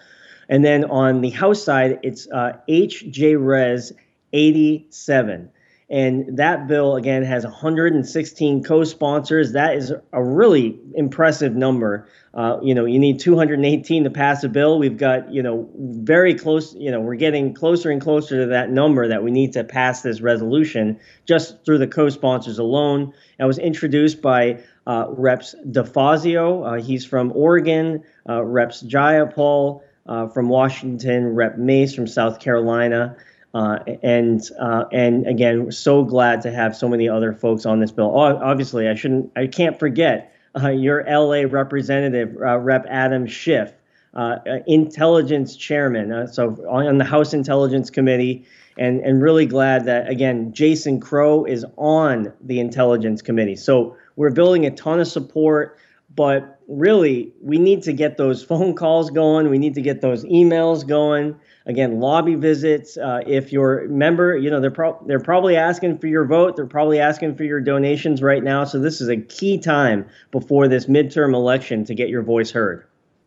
and 0.50 0.66
then 0.66 0.84
on 0.86 1.22
the 1.22 1.30
House 1.30 1.64
side, 1.64 2.00
it's 2.04 2.28
uh, 2.32 2.58
HJ 2.68 3.38
Res 3.40 3.94
87. 4.34 5.50
And 5.92 6.38
that 6.38 6.68
bill, 6.68 6.98
again, 6.98 7.24
has 7.24 7.44
116 7.44 8.64
co 8.64 8.84
sponsors. 8.84 9.54
That 9.54 9.76
is 9.76 9.92
a 10.14 10.24
really 10.24 10.80
impressive 10.94 11.56
number. 11.56 12.08
Uh, 12.32 12.60
you 12.62 12.76
know, 12.76 12.86
you 12.86 13.00
need 13.00 13.20
218 13.20 14.04
to 14.04 14.10
pass 14.12 14.44
a 14.44 14.50
bill. 14.50 14.78
We've 14.78 14.98
got, 14.98 15.34
you 15.34 15.42
know, 15.42 15.68
very 15.76 16.36
close, 16.36 16.76
you 16.76 16.92
know, 16.92 17.00
we're 17.00 17.16
getting 17.16 17.56
closer 17.56 17.90
and 17.90 18.00
closer 18.00 18.42
to 18.42 18.46
that 18.52 18.70
number 18.70 19.08
that 19.08 19.24
we 19.24 19.32
need 19.32 19.54
to 19.54 19.64
pass 19.64 20.04
this 20.04 20.22
resolution 20.22 21.00
just 21.26 21.66
through 21.66 21.80
the 21.80 21.88
co 21.88 22.10
sponsors 22.10 22.60
alone. 22.60 23.12
That 23.40 23.46
was 23.46 23.58
introduced 23.58 24.22
by 24.22 24.64
uh, 24.86 25.08
Reps 25.10 25.56
DeFazio. 25.66 26.68
Uh, 26.68 26.84
he's 26.84 27.04
from 27.04 27.32
Oregon, 27.36 28.04
uh, 28.30 28.44
Reps 28.44 28.84
Jayapal. 28.84 29.82
Uh, 30.06 30.28
from 30.28 30.50
Washington, 30.50 31.36
Rep 31.36 31.60
Mace 31.60 31.94
from 31.94 32.08
South 32.08 32.40
Carolina, 32.40 33.16
uh, 33.54 33.80
and 34.04 34.48
uh, 34.60 34.86
and 34.92 35.26
again, 35.26 35.72
so 35.72 36.04
glad 36.04 36.42
to 36.42 36.52
have 36.52 36.76
so 36.76 36.88
many 36.88 37.10
other 37.10 37.34
folks 37.34 37.66
on 37.66 37.80
this 37.80 37.92
bill. 37.92 38.16
Obviously, 38.16 38.88
I 38.88 38.94
shouldn't, 38.94 39.32
I 39.36 39.48
can't 39.48 39.78
forget 39.80 40.34
uh, 40.56 40.70
your 40.70 41.04
LA 41.10 41.44
representative, 41.50 42.36
uh, 42.40 42.58
Rep. 42.58 42.86
Adam 42.88 43.26
Schiff, 43.26 43.74
uh, 44.14 44.38
uh, 44.48 44.60
intelligence 44.68 45.56
chairman. 45.56 46.28
so 46.28 46.50
on 46.70 47.00
the 47.00 47.06
House 47.06 47.34
Intelligence 47.34 47.90
Committee, 47.90 48.46
and 48.78 49.00
and 49.02 49.22
really 49.22 49.48
glad 49.48 49.86
that 49.86 50.08
again, 50.08 50.54
Jason 50.54 51.00
Crow 51.00 51.44
is 51.44 51.66
on 51.78 52.32
the 52.42 52.60
Intelligence 52.60 53.24
Committee. 53.24 53.56
So 53.56 53.96
we're 54.16 54.32
building 54.32 54.68
a 54.68 54.72
ton 54.72 55.00
of 55.00 55.08
support, 55.08 55.78
but 56.20 56.60
really, 56.68 57.32
we 57.42 57.58
need 57.58 57.84
to 57.84 57.94
get 57.94 58.18
those 58.18 58.44
phone 58.52 58.76
calls 58.76 59.10
going. 59.10 59.50
We 59.50 59.58
need 59.58 59.76
to 59.76 59.82
get 59.82 60.02
those 60.02 60.26
emails 60.26 60.86
going. 60.86 61.34
Again, 61.66 62.02
lobby 62.02 62.36
visits. 62.36 62.98
Uh, 62.98 63.22
if 63.26 63.54
you're 63.54 63.88
member, 63.88 64.36
you 64.36 64.50
know 64.50 64.60
they're 64.60 64.70
pro- 64.70 65.02
they're 65.06 65.22
probably 65.22 65.56
asking 65.56 66.00
for 66.00 66.08
your 66.08 66.26
vote. 66.26 66.58
They're 66.58 66.66
probably 66.66 67.00
asking 67.00 67.38
for 67.38 67.46
your 67.46 67.62
donations 67.62 68.22
right 68.22 68.44
now. 68.44 68.66
So 68.66 68.80
this 68.80 69.00
is 69.00 69.08
a 69.08 69.16
key 69.16 69.60
time 69.60 70.10
before 70.32 70.68
this 70.68 70.88
midterm 70.88 71.34
election 71.34 71.86
to 71.86 71.96
get 71.96 72.10
your 72.10 72.22
voice 72.22 72.52
heard. 72.52 72.86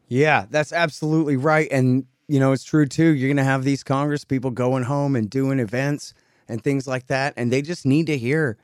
Yeah, 0.08 0.44
that's 0.50 0.74
absolutely 0.74 1.38
right, 1.38 1.68
and 1.72 2.04
you 2.28 2.40
know 2.40 2.52
it's 2.52 2.64
true 2.64 2.84
too. 2.84 3.14
You're 3.14 3.30
going 3.30 3.38
to 3.38 3.44
have 3.44 3.64
these 3.64 3.82
Congress 3.82 4.26
people 4.26 4.50
going 4.50 4.82
home 4.82 5.16
and 5.16 5.30
doing 5.30 5.60
events 5.60 6.12
and 6.46 6.62
things 6.62 6.86
like 6.86 7.06
that, 7.06 7.32
and 7.38 7.50
they 7.50 7.62
just 7.62 7.86
need 7.86 8.08
to 8.08 8.18
hear 8.18 8.58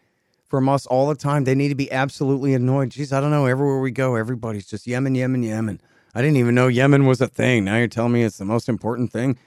from 0.48 0.68
us 0.68 0.86
all 0.86 1.08
the 1.08 1.14
time. 1.14 1.44
They 1.44 1.54
need 1.54 1.68
to 1.68 1.74
be 1.74 1.90
absolutely 1.92 2.54
annoyed. 2.54 2.90
Geez, 2.90 3.12
I 3.12 3.20
don't 3.20 3.30
know. 3.30 3.46
Everywhere 3.46 3.80
we 3.80 3.90
go, 3.90 4.16
everybody's 4.16 4.66
just 4.66 4.86
Yemen, 4.86 5.14
Yemen, 5.14 5.42
Yemen. 5.42 5.80
I 6.14 6.22
didn't 6.22 6.38
even 6.38 6.54
know 6.54 6.68
Yemen 6.68 7.06
was 7.06 7.20
a 7.20 7.28
thing. 7.28 7.64
Now 7.64 7.76
you're 7.76 7.86
telling 7.86 8.12
me 8.12 8.22
it's 8.22 8.38
the 8.38 8.44
most 8.44 8.68
important 8.68 9.12
thing. 9.12 9.38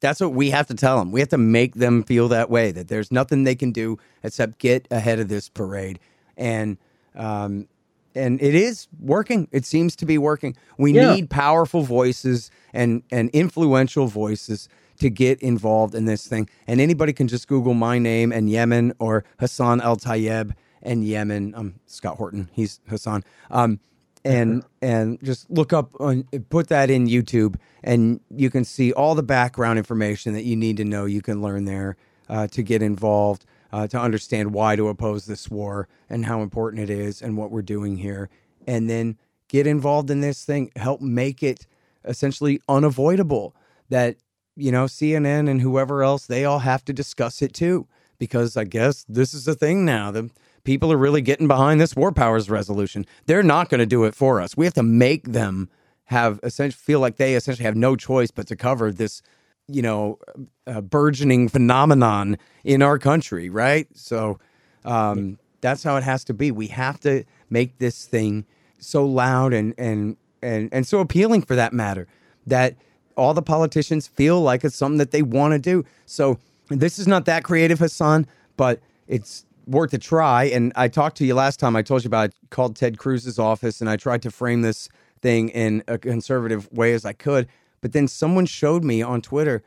That's 0.00 0.20
what 0.20 0.32
we 0.32 0.50
have 0.50 0.66
to 0.68 0.74
tell 0.74 0.98
them. 0.98 1.12
We 1.12 1.20
have 1.20 1.28
to 1.30 1.38
make 1.38 1.74
them 1.74 2.02
feel 2.04 2.28
that 2.28 2.48
way 2.48 2.72
that 2.72 2.88
there's 2.88 3.10
nothing 3.10 3.44
they 3.44 3.54
can 3.54 3.72
do 3.72 3.98
except 4.22 4.58
get 4.58 4.86
ahead 4.90 5.18
of 5.18 5.28
this 5.28 5.48
parade. 5.48 5.98
And 6.36 6.78
um, 7.14 7.68
and 8.14 8.40
it 8.42 8.54
is 8.54 8.88
working. 8.98 9.48
It 9.52 9.64
seems 9.64 9.94
to 9.96 10.06
be 10.06 10.18
working. 10.18 10.56
We 10.78 10.92
yeah. 10.92 11.14
need 11.14 11.30
powerful 11.30 11.82
voices 11.82 12.50
and 12.72 13.02
and 13.10 13.30
influential 13.30 14.06
voices 14.06 14.68
to 15.00 15.10
get 15.10 15.40
involved 15.40 15.94
in 15.94 16.04
this 16.04 16.26
thing. 16.26 16.48
And 16.66 16.80
anybody 16.80 17.12
can 17.12 17.28
just 17.28 17.48
Google 17.48 17.74
my 17.74 17.98
name 17.98 18.32
and 18.32 18.48
Yemen 18.48 18.92
or 18.98 19.24
Hassan 19.38 19.80
El 19.80 19.96
Tayyab 19.96 20.52
and 20.82 21.04
Yemen. 21.04 21.54
I'm 21.56 21.80
Scott 21.86 22.16
Horton. 22.16 22.48
He's 22.52 22.80
Hassan. 22.88 23.24
Um, 23.50 23.80
and 24.22 24.62
and 24.82 25.18
just 25.22 25.50
look 25.50 25.72
up 25.72 25.98
on 25.98 26.24
put 26.50 26.68
that 26.68 26.90
in 26.90 27.06
YouTube 27.06 27.56
and 27.82 28.20
you 28.30 28.50
can 28.50 28.64
see 28.64 28.92
all 28.92 29.14
the 29.14 29.22
background 29.22 29.78
information 29.78 30.34
that 30.34 30.44
you 30.44 30.56
need 30.56 30.76
to 30.76 30.84
know. 30.84 31.06
You 31.06 31.22
can 31.22 31.40
learn 31.40 31.64
there 31.64 31.96
uh, 32.28 32.46
to 32.48 32.62
get 32.62 32.82
involved, 32.82 33.46
uh, 33.72 33.86
to 33.88 33.98
understand 33.98 34.52
why 34.52 34.76
to 34.76 34.88
oppose 34.88 35.24
this 35.24 35.50
war 35.50 35.88
and 36.10 36.26
how 36.26 36.42
important 36.42 36.82
it 36.82 36.90
is 36.90 37.22
and 37.22 37.38
what 37.38 37.50
we're 37.50 37.62
doing 37.62 37.96
here, 37.96 38.28
and 38.66 38.90
then 38.90 39.16
get 39.48 39.66
involved 39.66 40.10
in 40.10 40.20
this 40.20 40.44
thing. 40.44 40.70
Help 40.76 41.00
make 41.00 41.42
it 41.42 41.66
essentially 42.04 42.60
unavoidable 42.68 43.56
that 43.88 44.16
you 44.60 44.72
know 44.72 44.84
CNN 44.84 45.48
and 45.48 45.60
whoever 45.60 46.02
else 46.02 46.26
they 46.26 46.44
all 46.44 46.60
have 46.60 46.84
to 46.84 46.92
discuss 46.92 47.42
it 47.42 47.52
too 47.52 47.86
because 48.18 48.56
I 48.56 48.64
guess 48.64 49.04
this 49.08 49.34
is 49.34 49.46
the 49.46 49.54
thing 49.56 49.84
now. 49.84 50.12
The 50.12 50.30
people 50.62 50.92
are 50.92 50.96
really 50.96 51.22
getting 51.22 51.48
behind 51.48 51.80
this 51.80 51.96
war 51.96 52.12
powers 52.12 52.48
resolution. 52.48 53.06
They're 53.26 53.42
not 53.42 53.68
going 53.68 53.80
to 53.80 53.86
do 53.86 54.04
it 54.04 54.14
for 54.14 54.40
us. 54.40 54.56
We 54.56 54.66
have 54.66 54.74
to 54.74 54.82
make 54.82 55.32
them 55.32 55.68
have 56.04 56.38
essentially 56.42 56.78
feel 56.78 57.00
like 57.00 57.16
they 57.16 57.34
essentially 57.34 57.64
have 57.64 57.76
no 57.76 57.96
choice 57.96 58.30
but 58.30 58.46
to 58.48 58.56
cover 58.56 58.92
this, 58.92 59.22
you 59.68 59.80
know, 59.80 60.18
uh, 60.66 60.80
burgeoning 60.80 61.48
phenomenon 61.48 62.36
in 62.62 62.82
our 62.82 62.98
country, 62.98 63.48
right? 63.48 63.88
So 63.94 64.38
um, 64.84 65.38
that's 65.60 65.82
how 65.82 65.96
it 65.96 66.04
has 66.04 66.24
to 66.24 66.34
be. 66.34 66.50
We 66.50 66.66
have 66.68 67.00
to 67.00 67.24
make 67.48 67.78
this 67.78 68.06
thing 68.06 68.44
so 68.78 69.04
loud 69.04 69.52
and 69.52 69.74
and 69.78 70.16
and 70.42 70.68
and 70.72 70.86
so 70.86 71.00
appealing 71.00 71.42
for 71.42 71.54
that 71.54 71.72
matter 71.72 72.06
that 72.46 72.76
all 73.20 73.34
the 73.34 73.42
politicians 73.42 74.06
feel 74.06 74.40
like 74.40 74.64
it's 74.64 74.74
something 74.74 74.96
that 74.96 75.10
they 75.10 75.20
want 75.20 75.52
to 75.52 75.58
do. 75.58 75.84
So 76.06 76.38
this 76.70 76.98
is 76.98 77.06
not 77.06 77.26
that 77.26 77.44
creative, 77.44 77.78
Hassan, 77.78 78.26
but 78.56 78.80
it's 79.06 79.44
worth 79.66 79.92
a 79.92 79.98
try. 79.98 80.44
And 80.44 80.72
I 80.74 80.88
talked 80.88 81.18
to 81.18 81.26
you 81.26 81.34
last 81.34 81.60
time. 81.60 81.76
I 81.76 81.82
told 81.82 82.02
you 82.02 82.08
about. 82.08 82.30
I 82.30 82.32
called 82.48 82.76
Ted 82.76 82.96
Cruz's 82.96 83.38
office 83.38 83.82
and 83.82 83.90
I 83.90 83.98
tried 83.98 84.22
to 84.22 84.30
frame 84.30 84.62
this 84.62 84.88
thing 85.20 85.50
in 85.50 85.84
a 85.86 85.98
conservative 85.98 86.72
way 86.72 86.94
as 86.94 87.04
I 87.04 87.12
could. 87.12 87.46
But 87.82 87.92
then 87.92 88.08
someone 88.08 88.46
showed 88.46 88.84
me 88.84 89.02
on 89.02 89.20
Twitter. 89.20 89.62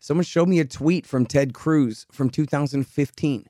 Someone 0.00 0.24
showed 0.24 0.48
me 0.48 0.58
a 0.58 0.64
tweet 0.64 1.06
from 1.06 1.26
Ted 1.26 1.52
Cruz 1.52 2.06
from 2.10 2.30
2015, 2.30 3.46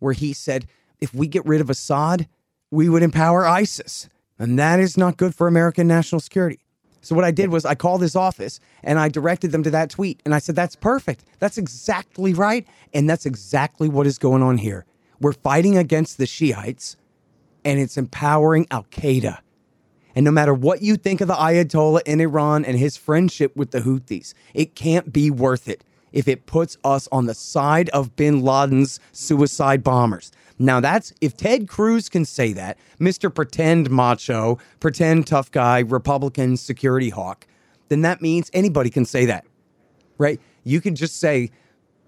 where 0.00 0.14
he 0.14 0.32
said, 0.32 0.66
"If 1.00 1.14
we 1.14 1.28
get 1.28 1.46
rid 1.46 1.60
of 1.60 1.70
Assad, 1.70 2.26
we 2.72 2.88
would 2.88 3.04
empower 3.04 3.46
ISIS, 3.46 4.08
and 4.36 4.58
that 4.58 4.80
is 4.80 4.96
not 4.96 5.16
good 5.16 5.34
for 5.34 5.46
American 5.46 5.86
national 5.86 6.20
security." 6.20 6.60
So 7.00 7.14
what 7.14 7.24
I 7.24 7.30
did 7.30 7.50
was 7.50 7.64
I 7.64 7.74
called 7.74 8.02
his 8.02 8.14
office 8.14 8.60
and 8.82 8.98
I 8.98 9.08
directed 9.08 9.52
them 9.52 9.62
to 9.62 9.70
that 9.70 9.90
tweet 9.90 10.20
and 10.24 10.34
I 10.34 10.38
said, 10.38 10.56
"That's 10.56 10.76
perfect. 10.76 11.24
That's 11.38 11.58
exactly 11.58 12.34
right, 12.34 12.66
and 12.92 13.08
that's 13.08 13.26
exactly 13.26 13.88
what 13.88 14.06
is 14.06 14.18
going 14.18 14.42
on 14.42 14.58
here." 14.58 14.84
We're 15.20 15.32
fighting 15.32 15.76
against 15.76 16.18
the 16.18 16.26
Shiites 16.26 16.96
and 17.64 17.78
it's 17.78 17.96
empowering 17.96 18.66
Al 18.70 18.84
Qaeda. 18.84 19.38
And 20.14 20.24
no 20.24 20.30
matter 20.30 20.54
what 20.54 20.82
you 20.82 20.96
think 20.96 21.20
of 21.20 21.28
the 21.28 21.34
Ayatollah 21.34 22.02
in 22.04 22.20
Iran 22.20 22.64
and 22.64 22.78
his 22.78 22.96
friendship 22.96 23.54
with 23.56 23.70
the 23.70 23.80
Houthis, 23.80 24.34
it 24.54 24.74
can't 24.74 25.12
be 25.12 25.30
worth 25.30 25.68
it 25.68 25.84
if 26.12 26.26
it 26.26 26.46
puts 26.46 26.76
us 26.82 27.08
on 27.12 27.26
the 27.26 27.34
side 27.34 27.88
of 27.90 28.16
bin 28.16 28.42
Laden's 28.42 28.98
suicide 29.12 29.84
bombers. 29.84 30.32
Now, 30.60 30.78
that's 30.78 31.14
if 31.22 31.38
Ted 31.38 31.68
Cruz 31.68 32.10
can 32.10 32.26
say 32.26 32.52
that, 32.52 32.76
Mr. 33.00 33.34
Pretend 33.34 33.90
Macho, 33.90 34.58
pretend 34.78 35.26
tough 35.26 35.50
guy, 35.50 35.78
Republican 35.78 36.58
security 36.58 37.08
hawk, 37.08 37.46
then 37.88 38.02
that 38.02 38.20
means 38.20 38.50
anybody 38.52 38.90
can 38.90 39.06
say 39.06 39.24
that, 39.24 39.46
right? 40.18 40.38
You 40.62 40.82
can 40.82 40.94
just 40.94 41.18
say, 41.18 41.50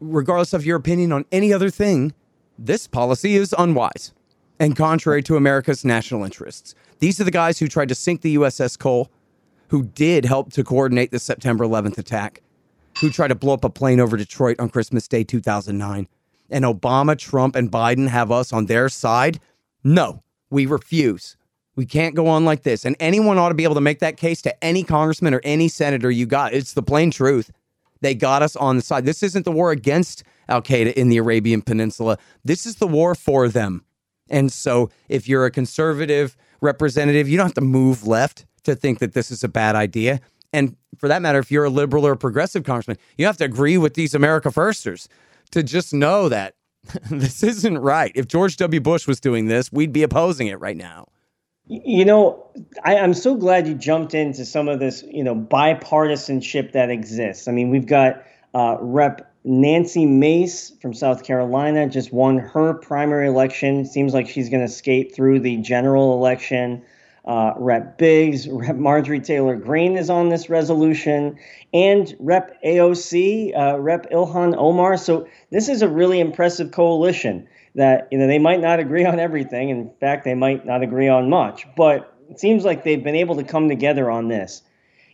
regardless 0.00 0.52
of 0.52 0.66
your 0.66 0.76
opinion 0.76 1.12
on 1.12 1.24
any 1.32 1.50
other 1.50 1.70
thing, 1.70 2.12
this 2.58 2.86
policy 2.86 3.36
is 3.36 3.54
unwise 3.56 4.12
and 4.60 4.76
contrary 4.76 5.22
to 5.22 5.36
America's 5.38 5.82
national 5.82 6.22
interests. 6.22 6.74
These 6.98 7.22
are 7.22 7.24
the 7.24 7.30
guys 7.30 7.58
who 7.58 7.68
tried 7.68 7.88
to 7.88 7.94
sink 7.94 8.20
the 8.20 8.36
USS 8.36 8.78
Cole, 8.78 9.10
who 9.68 9.84
did 9.84 10.26
help 10.26 10.52
to 10.52 10.62
coordinate 10.62 11.10
the 11.10 11.18
September 11.18 11.64
11th 11.64 11.96
attack, 11.96 12.42
who 13.00 13.08
tried 13.08 13.28
to 13.28 13.34
blow 13.34 13.54
up 13.54 13.64
a 13.64 13.70
plane 13.70 13.98
over 13.98 14.18
Detroit 14.18 14.60
on 14.60 14.68
Christmas 14.68 15.08
Day 15.08 15.24
2009. 15.24 16.06
And 16.52 16.64
Obama, 16.64 17.18
Trump, 17.18 17.56
and 17.56 17.72
Biden 17.72 18.08
have 18.08 18.30
us 18.30 18.52
on 18.52 18.66
their 18.66 18.88
side? 18.88 19.40
No, 19.82 20.22
we 20.50 20.66
refuse. 20.66 21.36
We 21.74 21.86
can't 21.86 22.14
go 22.14 22.28
on 22.28 22.44
like 22.44 22.62
this. 22.62 22.84
And 22.84 22.94
anyone 23.00 23.38
ought 23.38 23.48
to 23.48 23.54
be 23.54 23.64
able 23.64 23.74
to 23.76 23.80
make 23.80 24.00
that 24.00 24.18
case 24.18 24.42
to 24.42 24.64
any 24.64 24.84
congressman 24.84 25.32
or 25.32 25.40
any 25.42 25.68
senator 25.68 26.10
you 26.10 26.26
got. 26.26 26.52
It's 26.52 26.74
the 26.74 26.82
plain 26.82 27.10
truth. 27.10 27.50
They 28.02 28.14
got 28.14 28.42
us 28.42 28.54
on 28.56 28.76
the 28.76 28.82
side. 28.82 29.06
This 29.06 29.22
isn't 29.22 29.44
the 29.44 29.52
war 29.52 29.70
against 29.70 30.24
Al 30.48 30.60
Qaeda 30.60 30.92
in 30.92 31.08
the 31.08 31.16
Arabian 31.16 31.62
Peninsula. 31.62 32.18
This 32.44 32.66
is 32.66 32.76
the 32.76 32.86
war 32.86 33.14
for 33.14 33.48
them. 33.48 33.84
And 34.28 34.52
so 34.52 34.90
if 35.08 35.26
you're 35.26 35.46
a 35.46 35.50
conservative 35.50 36.36
representative, 36.60 37.28
you 37.28 37.36
don't 37.36 37.46
have 37.46 37.54
to 37.54 37.60
move 37.62 38.06
left 38.06 38.44
to 38.64 38.74
think 38.74 38.98
that 38.98 39.14
this 39.14 39.30
is 39.30 39.42
a 39.42 39.48
bad 39.48 39.74
idea. 39.74 40.20
And 40.52 40.76
for 40.98 41.08
that 41.08 41.22
matter, 41.22 41.38
if 41.38 41.50
you're 41.50 41.64
a 41.64 41.70
liberal 41.70 42.06
or 42.06 42.12
a 42.12 42.16
progressive 42.16 42.64
congressman, 42.64 42.98
you 43.16 43.24
have 43.24 43.38
to 43.38 43.44
agree 43.44 43.78
with 43.78 43.94
these 43.94 44.14
America 44.14 44.50
Firsters 44.50 45.08
to 45.52 45.62
just 45.62 45.94
know 45.94 46.28
that 46.28 46.54
this 47.10 47.42
isn't 47.42 47.78
right. 47.78 48.12
If 48.14 48.26
George 48.26 48.56
W. 48.56 48.80
Bush 48.80 49.06
was 49.06 49.20
doing 49.20 49.46
this, 49.46 49.72
we'd 49.72 49.92
be 49.92 50.02
opposing 50.02 50.48
it 50.48 50.58
right 50.60 50.76
now. 50.76 51.06
You 51.66 52.04
know, 52.04 52.44
I, 52.84 52.96
am 52.96 53.14
so 53.14 53.36
glad 53.36 53.68
you 53.68 53.74
jumped 53.74 54.14
into 54.14 54.44
some 54.44 54.68
of 54.68 54.80
this, 54.80 55.04
you 55.08 55.22
know, 55.22 55.34
bipartisanship 55.34 56.72
that 56.72 56.90
exists. 56.90 57.46
I 57.46 57.52
mean, 57.52 57.70
we've 57.70 57.86
got 57.86 58.24
uh, 58.52 58.76
Rep. 58.80 59.28
Nancy 59.44 60.06
Mace 60.06 60.70
from 60.80 60.94
South 60.94 61.24
Carolina 61.24 61.88
just 61.88 62.12
won 62.12 62.38
her 62.38 62.74
primary 62.74 63.26
election. 63.26 63.84
Seems 63.84 64.14
like 64.14 64.28
she's 64.28 64.48
going 64.48 64.64
to 64.64 64.72
skate 64.72 65.14
through 65.14 65.40
the 65.40 65.56
general 65.56 66.12
election. 66.12 66.84
Uh, 67.24 67.52
Rep. 67.56 67.98
Biggs, 67.98 68.48
Rep. 68.48 68.76
Marjorie 68.76 69.20
Taylor 69.20 69.56
Greene 69.56 69.96
is 69.96 70.10
on 70.10 70.28
this 70.28 70.50
resolution, 70.50 71.38
and 71.72 72.14
Rep. 72.18 72.60
AOC, 72.64 73.56
uh, 73.56 73.78
Rep. 73.78 74.10
Ilhan 74.10 74.56
Omar. 74.56 74.96
So 74.96 75.28
this 75.50 75.68
is 75.68 75.82
a 75.82 75.88
really 75.88 76.18
impressive 76.18 76.72
coalition 76.72 77.46
that 77.74 78.08
you 78.10 78.18
know 78.18 78.26
they 78.26 78.38
might 78.38 78.60
not 78.60 78.80
agree 78.80 79.04
on 79.04 79.20
everything. 79.20 79.70
In 79.70 79.90
fact, 80.00 80.24
they 80.24 80.34
might 80.34 80.66
not 80.66 80.82
agree 80.82 81.08
on 81.08 81.30
much, 81.30 81.66
but 81.76 82.12
it 82.28 82.40
seems 82.40 82.64
like 82.64 82.82
they've 82.82 83.04
been 83.04 83.14
able 83.14 83.36
to 83.36 83.44
come 83.44 83.68
together 83.68 84.10
on 84.10 84.28
this. 84.28 84.62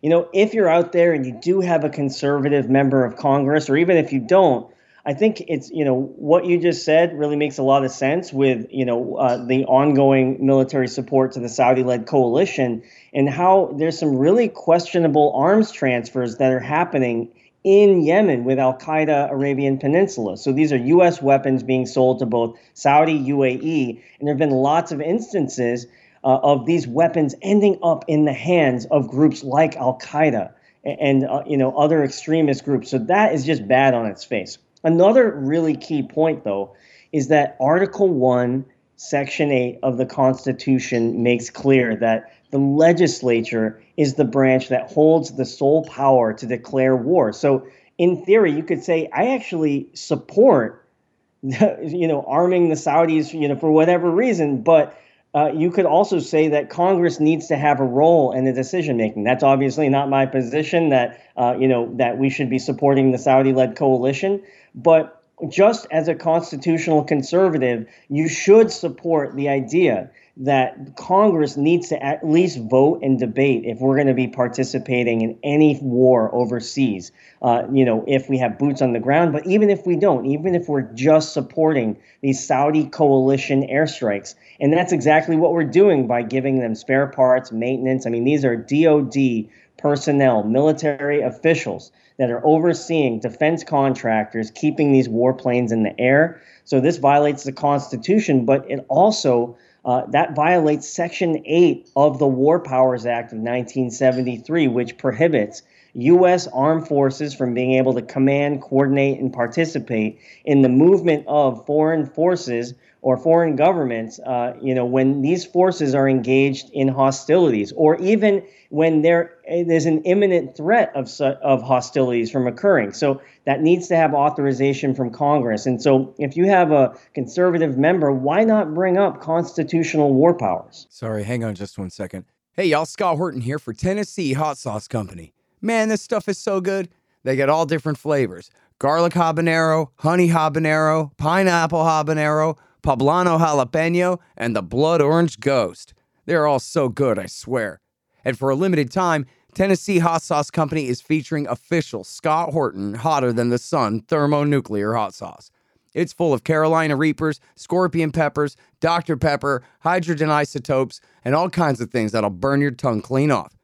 You 0.00 0.10
know, 0.10 0.28
if 0.32 0.54
you're 0.54 0.68
out 0.68 0.92
there 0.92 1.12
and 1.12 1.26
you 1.26 1.38
do 1.42 1.60
have 1.60 1.84
a 1.84 1.90
conservative 1.90 2.70
member 2.70 3.04
of 3.04 3.16
Congress, 3.16 3.68
or 3.68 3.76
even 3.76 3.96
if 3.96 4.12
you 4.12 4.20
don't, 4.20 4.72
I 5.08 5.14
think 5.14 5.42
it's 5.48 5.70
you 5.70 5.86
know 5.86 6.12
what 6.16 6.44
you 6.44 6.60
just 6.60 6.84
said 6.84 7.18
really 7.18 7.36
makes 7.36 7.56
a 7.56 7.62
lot 7.62 7.82
of 7.82 7.90
sense 7.90 8.30
with 8.30 8.66
you 8.70 8.84
know 8.84 9.16
uh, 9.16 9.42
the 9.42 9.64
ongoing 9.64 10.44
military 10.44 10.86
support 10.86 11.32
to 11.32 11.40
the 11.40 11.48
Saudi-led 11.48 12.06
coalition 12.06 12.82
and 13.14 13.26
how 13.26 13.74
there's 13.78 13.98
some 13.98 14.18
really 14.18 14.48
questionable 14.48 15.32
arms 15.34 15.72
transfers 15.72 16.36
that 16.36 16.52
are 16.52 16.60
happening 16.60 17.30
in 17.64 18.02
Yemen 18.02 18.44
with 18.44 18.58
Al 18.58 18.76
Qaeda 18.76 19.32
Arabian 19.32 19.78
Peninsula. 19.78 20.36
So 20.36 20.52
these 20.52 20.74
are 20.74 20.76
U.S. 20.76 21.22
weapons 21.22 21.62
being 21.62 21.86
sold 21.86 22.18
to 22.18 22.26
both 22.26 22.58
Saudi, 22.74 23.18
UAE, 23.18 24.02
and 24.18 24.28
there 24.28 24.34
have 24.34 24.38
been 24.38 24.50
lots 24.50 24.92
of 24.92 25.00
instances 25.00 25.86
uh, 26.22 26.36
of 26.42 26.66
these 26.66 26.86
weapons 26.86 27.34
ending 27.40 27.78
up 27.82 28.04
in 28.08 28.26
the 28.26 28.34
hands 28.34 28.84
of 28.90 29.08
groups 29.08 29.42
like 29.42 29.74
Al 29.76 29.98
Qaeda 29.98 30.52
and, 30.84 31.24
uh, 31.24 31.44
you 31.46 31.56
know 31.56 31.74
other 31.78 32.04
extremist 32.04 32.62
groups. 32.66 32.90
So 32.90 32.98
that 32.98 33.32
is 33.32 33.46
just 33.46 33.66
bad 33.66 33.94
on 33.94 34.04
its 34.04 34.22
face. 34.22 34.58
Another 34.84 35.30
really 35.30 35.76
key 35.76 36.02
point, 36.02 36.44
though, 36.44 36.74
is 37.12 37.28
that 37.28 37.56
Article 37.60 38.08
One, 38.08 38.64
Section 38.96 39.50
Eight 39.52 39.78
of 39.82 39.96
the 39.96 40.06
Constitution 40.06 41.22
makes 41.22 41.50
clear 41.50 41.96
that 41.96 42.32
the 42.50 42.58
legislature 42.58 43.82
is 43.96 44.14
the 44.14 44.24
branch 44.24 44.68
that 44.68 44.90
holds 44.90 45.36
the 45.36 45.44
sole 45.44 45.84
power 45.84 46.32
to 46.32 46.46
declare 46.46 46.96
war. 46.96 47.32
So, 47.32 47.66
in 47.96 48.24
theory, 48.24 48.52
you 48.52 48.62
could 48.62 48.82
say, 48.82 49.08
I 49.12 49.34
actually 49.34 49.90
support, 49.94 50.84
you 51.42 52.08
know, 52.08 52.24
arming 52.26 52.68
the 52.68 52.76
Saudis, 52.76 53.38
you 53.38 53.48
know, 53.48 53.56
for 53.56 53.70
whatever 53.70 54.10
reason, 54.10 54.62
but 54.62 54.98
uh, 55.34 55.52
you 55.54 55.70
could 55.70 55.86
also 55.86 56.18
say 56.18 56.48
that 56.48 56.70
Congress 56.70 57.20
needs 57.20 57.48
to 57.48 57.56
have 57.56 57.80
a 57.80 57.84
role 57.84 58.32
in 58.32 58.44
the 58.44 58.52
decision 58.52 58.96
making. 58.96 59.24
That's 59.24 59.42
obviously 59.42 59.88
not 59.88 60.08
my 60.08 60.26
position. 60.26 60.88
That 60.88 61.20
uh, 61.36 61.56
you 61.58 61.68
know 61.68 61.92
that 61.96 62.18
we 62.18 62.30
should 62.30 62.48
be 62.48 62.58
supporting 62.58 63.12
the 63.12 63.18
Saudi-led 63.18 63.76
coalition, 63.76 64.42
but 64.74 65.22
just 65.48 65.86
as 65.90 66.08
a 66.08 66.14
constitutional 66.14 67.04
conservative, 67.04 67.86
you 68.08 68.28
should 68.28 68.72
support 68.72 69.36
the 69.36 69.48
idea 69.48 70.10
that 70.40 70.94
Congress 70.96 71.56
needs 71.56 71.88
to 71.88 72.00
at 72.00 72.24
least 72.24 72.58
vote 72.70 73.00
and 73.02 73.18
debate 73.18 73.64
if 73.64 73.80
we're 73.80 73.96
going 73.96 74.06
to 74.06 74.14
be 74.14 74.28
participating 74.28 75.22
in 75.22 75.36
any 75.42 75.76
war 75.82 76.32
overseas. 76.32 77.10
Uh, 77.42 77.64
you 77.72 77.84
know, 77.84 78.04
if 78.06 78.28
we 78.28 78.38
have 78.38 78.56
boots 78.56 78.80
on 78.80 78.92
the 78.92 79.00
ground, 79.00 79.32
but 79.32 79.44
even 79.46 79.68
if 79.68 79.84
we 79.84 79.96
don't, 79.96 80.26
even 80.26 80.54
if 80.54 80.68
we're 80.68 80.82
just 80.92 81.32
supporting 81.32 81.98
these 82.20 82.44
Saudi 82.44 82.86
coalition 82.86 83.66
airstrikes, 83.66 84.36
and 84.60 84.72
that's 84.72 84.92
exactly 84.92 85.34
what 85.34 85.52
we're 85.52 85.64
doing 85.64 86.06
by 86.06 86.22
giving 86.22 86.60
them 86.60 86.76
spare 86.76 87.08
parts, 87.08 87.50
maintenance. 87.50 88.06
I 88.06 88.10
mean, 88.10 88.24
these 88.24 88.44
are 88.44 88.54
DoD 88.54 89.48
personnel, 89.76 90.44
military 90.44 91.20
officials 91.20 91.90
that 92.18 92.30
are 92.30 92.44
overseeing 92.44 93.18
defense 93.18 93.64
contractors 93.64 94.50
keeping 94.52 94.92
these 94.92 95.08
warplanes 95.08 95.72
in 95.72 95.82
the 95.82 95.98
air. 96.00 96.40
So 96.64 96.80
this 96.80 96.98
violates 96.98 97.44
the 97.44 97.52
Constitution, 97.52 98.44
but 98.44 98.68
it 98.70 98.84
also 98.88 99.56
uh, 99.88 100.04
that 100.08 100.36
violates 100.36 100.86
Section 100.86 101.42
8 101.46 101.88
of 101.96 102.18
the 102.18 102.26
War 102.26 102.60
Powers 102.60 103.06
Act 103.06 103.32
of 103.32 103.38
1973, 103.38 104.68
which 104.68 104.98
prohibits 104.98 105.62
U.S. 105.94 106.46
armed 106.46 106.86
forces 106.86 107.34
from 107.34 107.54
being 107.54 107.72
able 107.72 107.94
to 107.94 108.02
command, 108.02 108.60
coordinate, 108.60 109.18
and 109.18 109.32
participate 109.32 110.20
in 110.44 110.60
the 110.60 110.68
movement 110.68 111.24
of 111.26 111.64
foreign 111.64 112.04
forces 112.04 112.74
or 113.00 113.16
foreign 113.16 113.54
governments, 113.56 114.18
uh, 114.20 114.54
you 114.60 114.74
know, 114.74 114.84
when 114.84 115.22
these 115.22 115.44
forces 115.44 115.94
are 115.94 116.08
engaged 116.08 116.68
in 116.72 116.88
hostilities, 116.88 117.72
or 117.72 117.96
even 118.00 118.42
when 118.70 119.02
there's 119.02 119.86
an 119.86 120.02
imminent 120.02 120.56
threat 120.56 120.90
of 120.94 121.08
of 121.20 121.62
hostilities 121.62 122.30
from 122.30 122.46
occurring. 122.46 122.92
So 122.92 123.20
that 123.44 123.62
needs 123.62 123.88
to 123.88 123.96
have 123.96 124.14
authorization 124.14 124.94
from 124.94 125.10
Congress. 125.10 125.64
And 125.66 125.80
so, 125.80 126.14
if 126.18 126.36
you 126.36 126.46
have 126.48 126.72
a 126.72 126.96
conservative 127.14 127.78
member, 127.78 128.12
why 128.12 128.44
not 128.44 128.74
bring 128.74 128.98
up 128.98 129.20
constitutional 129.20 130.12
war 130.12 130.34
powers? 130.34 130.86
Sorry, 130.90 131.22
hang 131.22 131.44
on 131.44 131.54
just 131.54 131.78
one 131.78 131.90
second. 131.90 132.24
Hey, 132.52 132.66
y'all, 132.66 132.86
Scott 132.86 133.16
Horton 133.16 133.40
here 133.40 133.60
for 133.60 133.72
Tennessee 133.72 134.32
Hot 134.32 134.58
Sauce 134.58 134.88
Company. 134.88 135.32
Man, 135.60 135.88
this 135.88 136.02
stuff 136.02 136.28
is 136.28 136.38
so 136.38 136.60
good. 136.60 136.88
They 137.22 137.36
get 137.36 137.48
all 137.48 137.66
different 137.66 137.98
flavors 137.98 138.50
garlic 138.78 139.12
habanero, 139.12 139.88
honey 139.96 140.28
habanero, 140.28 141.16
pineapple 141.16 141.80
habanero 141.80 142.56
Poblano 142.88 143.38
Jalapeno, 143.38 144.18
and 144.34 144.56
the 144.56 144.62
Blood 144.62 145.02
Orange 145.02 145.40
Ghost. 145.40 145.92
They're 146.24 146.46
all 146.46 146.58
so 146.58 146.88
good, 146.88 147.18
I 147.18 147.26
swear. 147.26 147.82
And 148.24 148.38
for 148.38 148.48
a 148.48 148.54
limited 148.54 148.90
time, 148.90 149.26
Tennessee 149.54 149.98
Hot 149.98 150.22
Sauce 150.22 150.50
Company 150.50 150.88
is 150.88 151.02
featuring 151.02 151.46
official 151.48 152.02
Scott 152.02 152.54
Horton 152.54 152.94
Hotter 152.94 153.30
Than 153.30 153.50
the 153.50 153.58
Sun 153.58 154.04
thermonuclear 154.08 154.94
hot 154.94 155.12
sauce. 155.12 155.50
It's 155.92 156.14
full 156.14 156.32
of 156.32 156.44
Carolina 156.44 156.96
Reapers, 156.96 157.40
scorpion 157.56 158.10
peppers, 158.10 158.56
Dr. 158.80 159.18
Pepper, 159.18 159.62
hydrogen 159.80 160.30
isotopes, 160.30 161.02
and 161.26 161.34
all 161.34 161.50
kinds 161.50 161.82
of 161.82 161.90
things 161.90 162.12
that'll 162.12 162.30
burn 162.30 162.62
your 162.62 162.70
tongue 162.70 163.02
clean 163.02 163.30
off. 163.30 163.54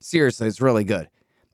Seriously, 0.00 0.48
it's 0.48 0.62
really 0.62 0.84
good. 0.84 1.10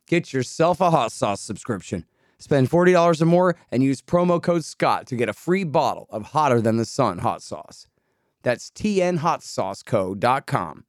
Get 0.06 0.32
yourself 0.32 0.80
a 0.80 0.92
hot 0.92 1.10
sauce 1.10 1.40
subscription. 1.40 2.04
Spend 2.38 2.70
$40 2.70 3.20
or 3.20 3.26
more 3.26 3.56
and 3.70 3.82
use 3.82 4.00
promo 4.00 4.40
code 4.40 4.64
SCOTT 4.64 5.06
to 5.08 5.16
get 5.16 5.28
a 5.28 5.32
free 5.32 5.64
bottle 5.64 6.06
of 6.10 6.26
Hotter 6.26 6.60
Than 6.60 6.76
the 6.76 6.84
Sun 6.84 7.18
hot 7.18 7.42
sauce. 7.42 7.88
That's 8.42 8.70
tnhotsauceco.com. 8.70 10.84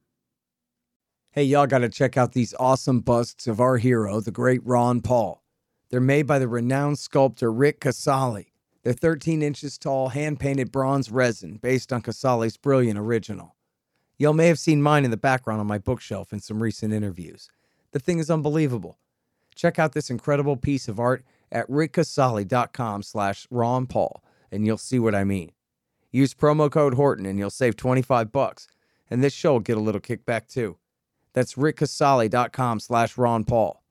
Hey, 1.32 1.44
y'all 1.44 1.68
got 1.68 1.80
to 1.80 1.90
check 1.90 2.18
out 2.18 2.34
these 2.34 2.54
awesome 2.60 3.00
busts 3.02 3.48
of 3.48 3.60
our 3.60 3.78
hero, 3.78 4.20
the 4.20 4.32
great 4.32 4.66
Ron 4.66 5.02
Paul. 5.02 5.44
They're 5.90 6.00
made 6.00 6.28
by 6.28 6.40
the 6.40 6.48
renowned 6.48 7.00
sculptor 7.00 7.52
Rick 7.52 7.82
Casali. 7.82 8.48
They're 8.84 8.94
13 8.94 9.42
inches 9.42 9.78
tall, 9.78 10.10
hand 10.10 10.40
painted 10.40 10.72
bronze 10.72 11.12
resin 11.12 11.58
based 11.58 11.92
on 11.92 12.02
Casali's 12.02 12.58
brilliant 12.58 13.00
original. 13.00 13.56
Y'all 14.18 14.34
may 14.34 14.48
have 14.48 14.60
seen 14.60 14.82
mine 14.82 15.06
in 15.06 15.12
the 15.12 15.18
background 15.18 15.60
on 15.60 15.68
my 15.68 15.78
bookshelf 15.78 16.34
in 16.34 16.40
some 16.40 16.62
recent 16.62 16.94
interviews. 16.94 17.50
The 17.92 18.00
thing 18.00 18.20
is 18.20 18.30
unbelievable. 18.30 19.00
Check 19.56 19.80
out 19.80 19.94
this 19.94 20.10
incredible 20.10 20.58
piece 20.58 20.88
of 20.88 21.00
art 21.00 21.24
at 21.52 21.68
rickcasali.com 21.70 23.04
slash 23.04 23.48
Ron 23.50 23.88
Paul, 23.88 24.24
and 24.52 24.66
you'll 24.66 24.78
see 24.78 25.00
what 25.00 25.16
I 25.16 25.24
mean. 25.24 25.52
Use 26.12 26.34
promo 26.34 26.72
code 26.72 26.96
Horton 26.96 27.26
and 27.26 27.38
you'll 27.38 27.50
save 27.50 27.76
25 27.76 28.32
bucks, 28.32 28.68
and 29.10 29.24
this 29.24 29.34
show 29.34 29.54
will 29.54 29.60
get 29.60 29.78
a 29.78 29.82
little 29.82 30.02
kickback 30.02 30.48
too. 30.48 30.78
That's 31.34 31.56
rickcasali.com 31.56 32.80
slash 32.80 33.18
Ron 33.18 33.44
Paul. 33.44 33.84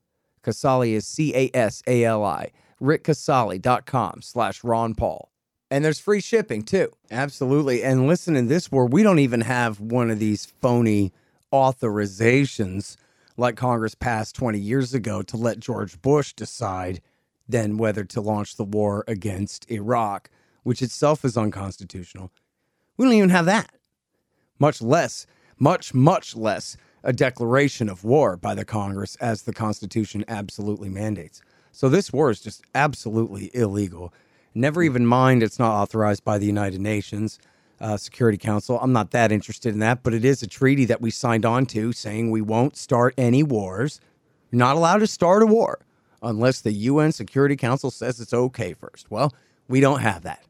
Casali 0.43 0.93
is 0.93 1.07
C 1.07 1.35
A 1.35 1.51
S 1.55 1.83
A 1.87 2.05
L 2.05 2.25
I. 2.25 2.51
RickCasali.com 2.81 4.23
slash 4.23 4.63
Ron 4.63 4.95
Paul. 4.95 5.31
And 5.71 5.85
there's 5.85 6.01
free 6.01 6.21
shipping 6.21 6.63
too. 6.63 6.93
Absolutely. 7.11 7.83
And 7.83 8.07
listen, 8.07 8.37
in 8.37 8.49
this 8.49 8.73
war, 8.73 8.87
we 8.87 9.03
don't 9.03 9.19
even 9.19 9.43
have 9.43 9.81
one 9.81 10.11
of 10.11 10.19
these 10.19 10.47
phony 10.47 11.13
authorizations 11.53 12.97
like 13.37 13.57
Congress 13.57 13.95
passed 13.95 14.35
20 14.37 14.59
years 14.59 14.95
ago 14.95 15.23
to 15.23 15.37
let 15.37 15.61
George 15.61 16.01
Bush 16.01 16.33
decide 16.33 17.01
then 17.49 17.79
whether 17.79 18.05
to 18.05 18.21
launch 18.21 18.57
the 18.57 18.65
war 18.65 19.05
against 19.09 19.71
Iraq, 19.71 20.31
which 20.63 20.83
itself 20.83 21.25
is 21.25 21.37
unconstitutional. 21.37 22.31
We 22.97 23.07
don't 23.07 23.15
even 23.15 23.31
have 23.31 23.47
that, 23.47 23.71
much 24.59 24.83
less, 24.83 25.27
much, 25.59 25.95
much 25.95 26.37
less 26.37 26.77
a 27.03 27.13
declaration 27.13 27.89
of 27.89 28.05
war 28.05 28.37
by 28.37 28.55
the 28.55 28.65
Congress 28.65 29.17
as 29.17 29.43
the 29.43 29.53
Constitution 29.53 30.25
absolutely 30.29 30.89
mandates. 30.89 31.41
So 31.73 31.89
this 31.89 32.13
war 32.13 32.31
is 32.31 32.41
just 32.41 32.63
absolutely 32.75 33.51
illegal. 33.55 34.13
Never 34.55 34.83
even 34.83 35.07
mind 35.07 35.43
it's 35.43 35.59
not 35.59 35.81
authorized 35.81 36.25
by 36.25 36.39
the 36.39 36.47
United 36.47 36.81
Nations 36.81 37.39
uh, 37.81 37.97
Security 37.97 38.39
Council. 38.39 38.79
I'm 38.83 38.93
not 38.93 39.13
that 39.13 39.31
interested 39.31 39.73
in 39.73 39.79
that, 39.81 40.03
but 40.03 40.13
it 40.13 40.25
is 40.25 40.43
a 40.43 40.47
treaty 40.49 40.85
that 40.87 41.01
we 41.01 41.11
signed 41.11 41.47
on 41.47 41.67
to 41.67 41.93
saying 41.93 42.31
we 42.31 42.43
won't 42.43 42.77
start 42.77 43.15
any 43.17 43.43
wars. 43.43 44.01
You're 44.51 44.59
not 44.59 44.77
allowed 44.77 44.99
to 44.99 45.07
start 45.07 45.43
a 45.43 45.47
war 45.47 45.79
unless 46.23 46.61
the 46.61 46.73
UN 46.73 47.13
Security 47.13 47.57
Council 47.57 47.91
says 47.91 48.21
it's 48.21 48.35
okay 48.35 48.75
first. 48.75 49.11
Well, 49.11 49.35
we 49.69 49.81
don't 49.81 50.01
have 50.01 50.23
that. 50.23 50.43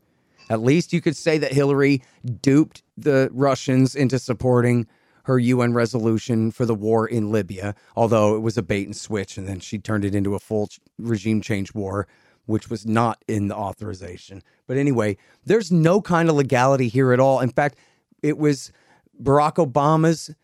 At 0.51 0.63
least 0.63 0.93
you 0.93 1.01
could 1.01 1.17
say 1.17 1.39
that 1.39 1.53
Hillary 1.53 2.03
duped 2.41 2.83
the 2.97 3.29
Russians 3.33 3.95
into 3.95 4.19
supporting 4.19 4.87
her 5.25 5.39
UN 5.39 5.75
resolution 5.75 6.51
for 6.51 6.65
the 6.65 6.75
war 6.75 7.07
in 7.07 7.31
Libya, 7.31 7.75
although 7.95 8.35
it 8.35 8.41
was 8.41 8.57
a 8.57 8.63
bait 8.63 8.87
and 8.87 8.97
switch, 8.97 9.37
and 9.37 9.47
then 9.47 9.61
she 9.61 9.79
turned 9.79 10.07
it 10.07 10.15
into 10.15 10.35
a 10.35 10.39
full 10.39 10.71
regime 10.99 11.43
change 11.43 11.75
war, 11.75 12.09
which 12.47 12.71
was 12.71 12.87
not 12.87 13.23
in 13.29 13.49
the 13.49 13.55
authorization. 13.55 14.43
But 14.67 14.79
anyway, 14.79 15.19
there's 15.45 15.71
no 15.71 16.01
kind 16.01 16.31
of 16.31 16.37
legality 16.37 16.89
here 16.89 17.13
at 17.13 17.21
all. 17.21 17.41
In 17.41 17.51
fact, 17.51 17.77
it 18.23 18.39
was 18.39 18.73
Barack 19.23 19.57
Obama's 19.57 20.35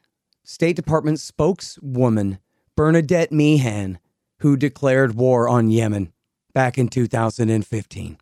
State 0.43 0.77
Department 0.77 1.19
spokeswoman, 1.19 2.39
Bernadette 2.77 3.33
Meehan, 3.33 3.99
who 4.45 4.59
declared 4.59 5.15
war 5.15 5.49
on 5.49 5.71
Yemen 5.71 6.13
back 6.53 6.77
in 6.77 6.87
2015. 6.89 8.19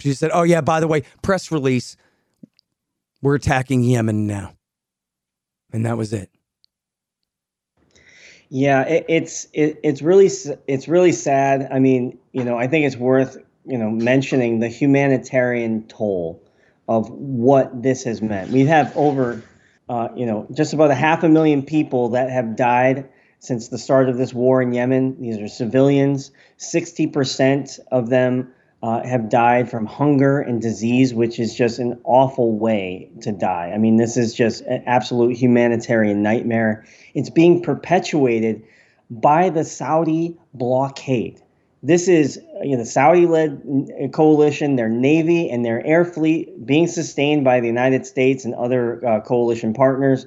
She 0.00 0.14
said, 0.14 0.30
Oh, 0.32 0.42
yeah, 0.42 0.62
by 0.62 0.80
the 0.80 0.88
way, 0.88 1.02
press 1.20 1.52
release, 1.52 1.98
we're 3.20 3.34
attacking 3.34 3.82
Yemen 3.82 4.26
now. 4.26 4.54
And 5.70 5.84
that 5.84 5.98
was 5.98 6.14
it. 6.14 6.30
Yeah, 8.48 8.84
it, 8.84 9.04
it's 9.06 9.46
it, 9.52 9.78
it's 9.82 10.00
really 10.00 10.30
it's 10.66 10.88
really 10.88 11.12
sad. 11.12 11.68
I 11.70 11.78
mean, 11.78 12.18
you 12.32 12.44
know, 12.44 12.56
I 12.56 12.66
think 12.66 12.86
it's 12.86 12.96
worth 12.96 13.36
you 13.66 13.76
know 13.76 13.90
mentioning 13.90 14.60
the 14.60 14.68
humanitarian 14.68 15.86
toll 15.88 16.42
of 16.88 17.10
what 17.10 17.82
this 17.82 18.04
has 18.04 18.22
meant. 18.22 18.50
We 18.50 18.64
have 18.64 18.96
over, 18.96 19.42
uh, 19.90 20.08
you 20.16 20.24
know, 20.24 20.46
just 20.54 20.72
about 20.72 20.90
a 20.90 20.94
half 20.94 21.22
a 21.22 21.28
million 21.28 21.62
people 21.62 22.08
that 22.10 22.30
have 22.30 22.56
died 22.56 23.10
since 23.38 23.68
the 23.68 23.78
start 23.78 24.08
of 24.08 24.16
this 24.16 24.34
war 24.34 24.60
in 24.62 24.72
Yemen. 24.72 25.20
These 25.20 25.38
are 25.38 25.48
civilians. 25.48 26.30
Sixty 26.56 27.06
percent 27.06 27.78
of 27.90 28.08
them 28.08 28.52
uh, 28.82 29.02
have 29.02 29.28
died 29.28 29.70
from 29.70 29.86
hunger 29.86 30.40
and 30.40 30.62
disease, 30.62 31.12
which 31.12 31.38
is 31.38 31.54
just 31.54 31.78
an 31.78 32.00
awful 32.04 32.58
way 32.58 33.10
to 33.22 33.32
die. 33.32 33.72
I 33.74 33.78
mean, 33.78 33.96
this 33.96 34.16
is 34.16 34.34
just 34.34 34.62
an 34.62 34.82
absolute 34.86 35.36
humanitarian 35.36 36.22
nightmare. 36.22 36.84
It's 37.14 37.30
being 37.30 37.62
perpetuated 37.62 38.62
by 39.10 39.50
the 39.50 39.64
Saudi 39.64 40.36
blockade. 40.54 41.40
This 41.82 42.08
is 42.08 42.40
you 42.62 42.72
know, 42.72 42.78
the 42.78 42.86
Saudi 42.86 43.26
led 43.26 44.10
coalition, 44.12 44.76
their 44.76 44.88
Navy 44.88 45.48
and 45.48 45.64
their 45.64 45.84
air 45.86 46.04
fleet 46.04 46.66
being 46.66 46.86
sustained 46.86 47.44
by 47.44 47.60
the 47.60 47.66
United 47.66 48.04
States 48.06 48.44
and 48.44 48.54
other 48.54 49.04
uh, 49.06 49.20
coalition 49.20 49.74
partners, 49.74 50.26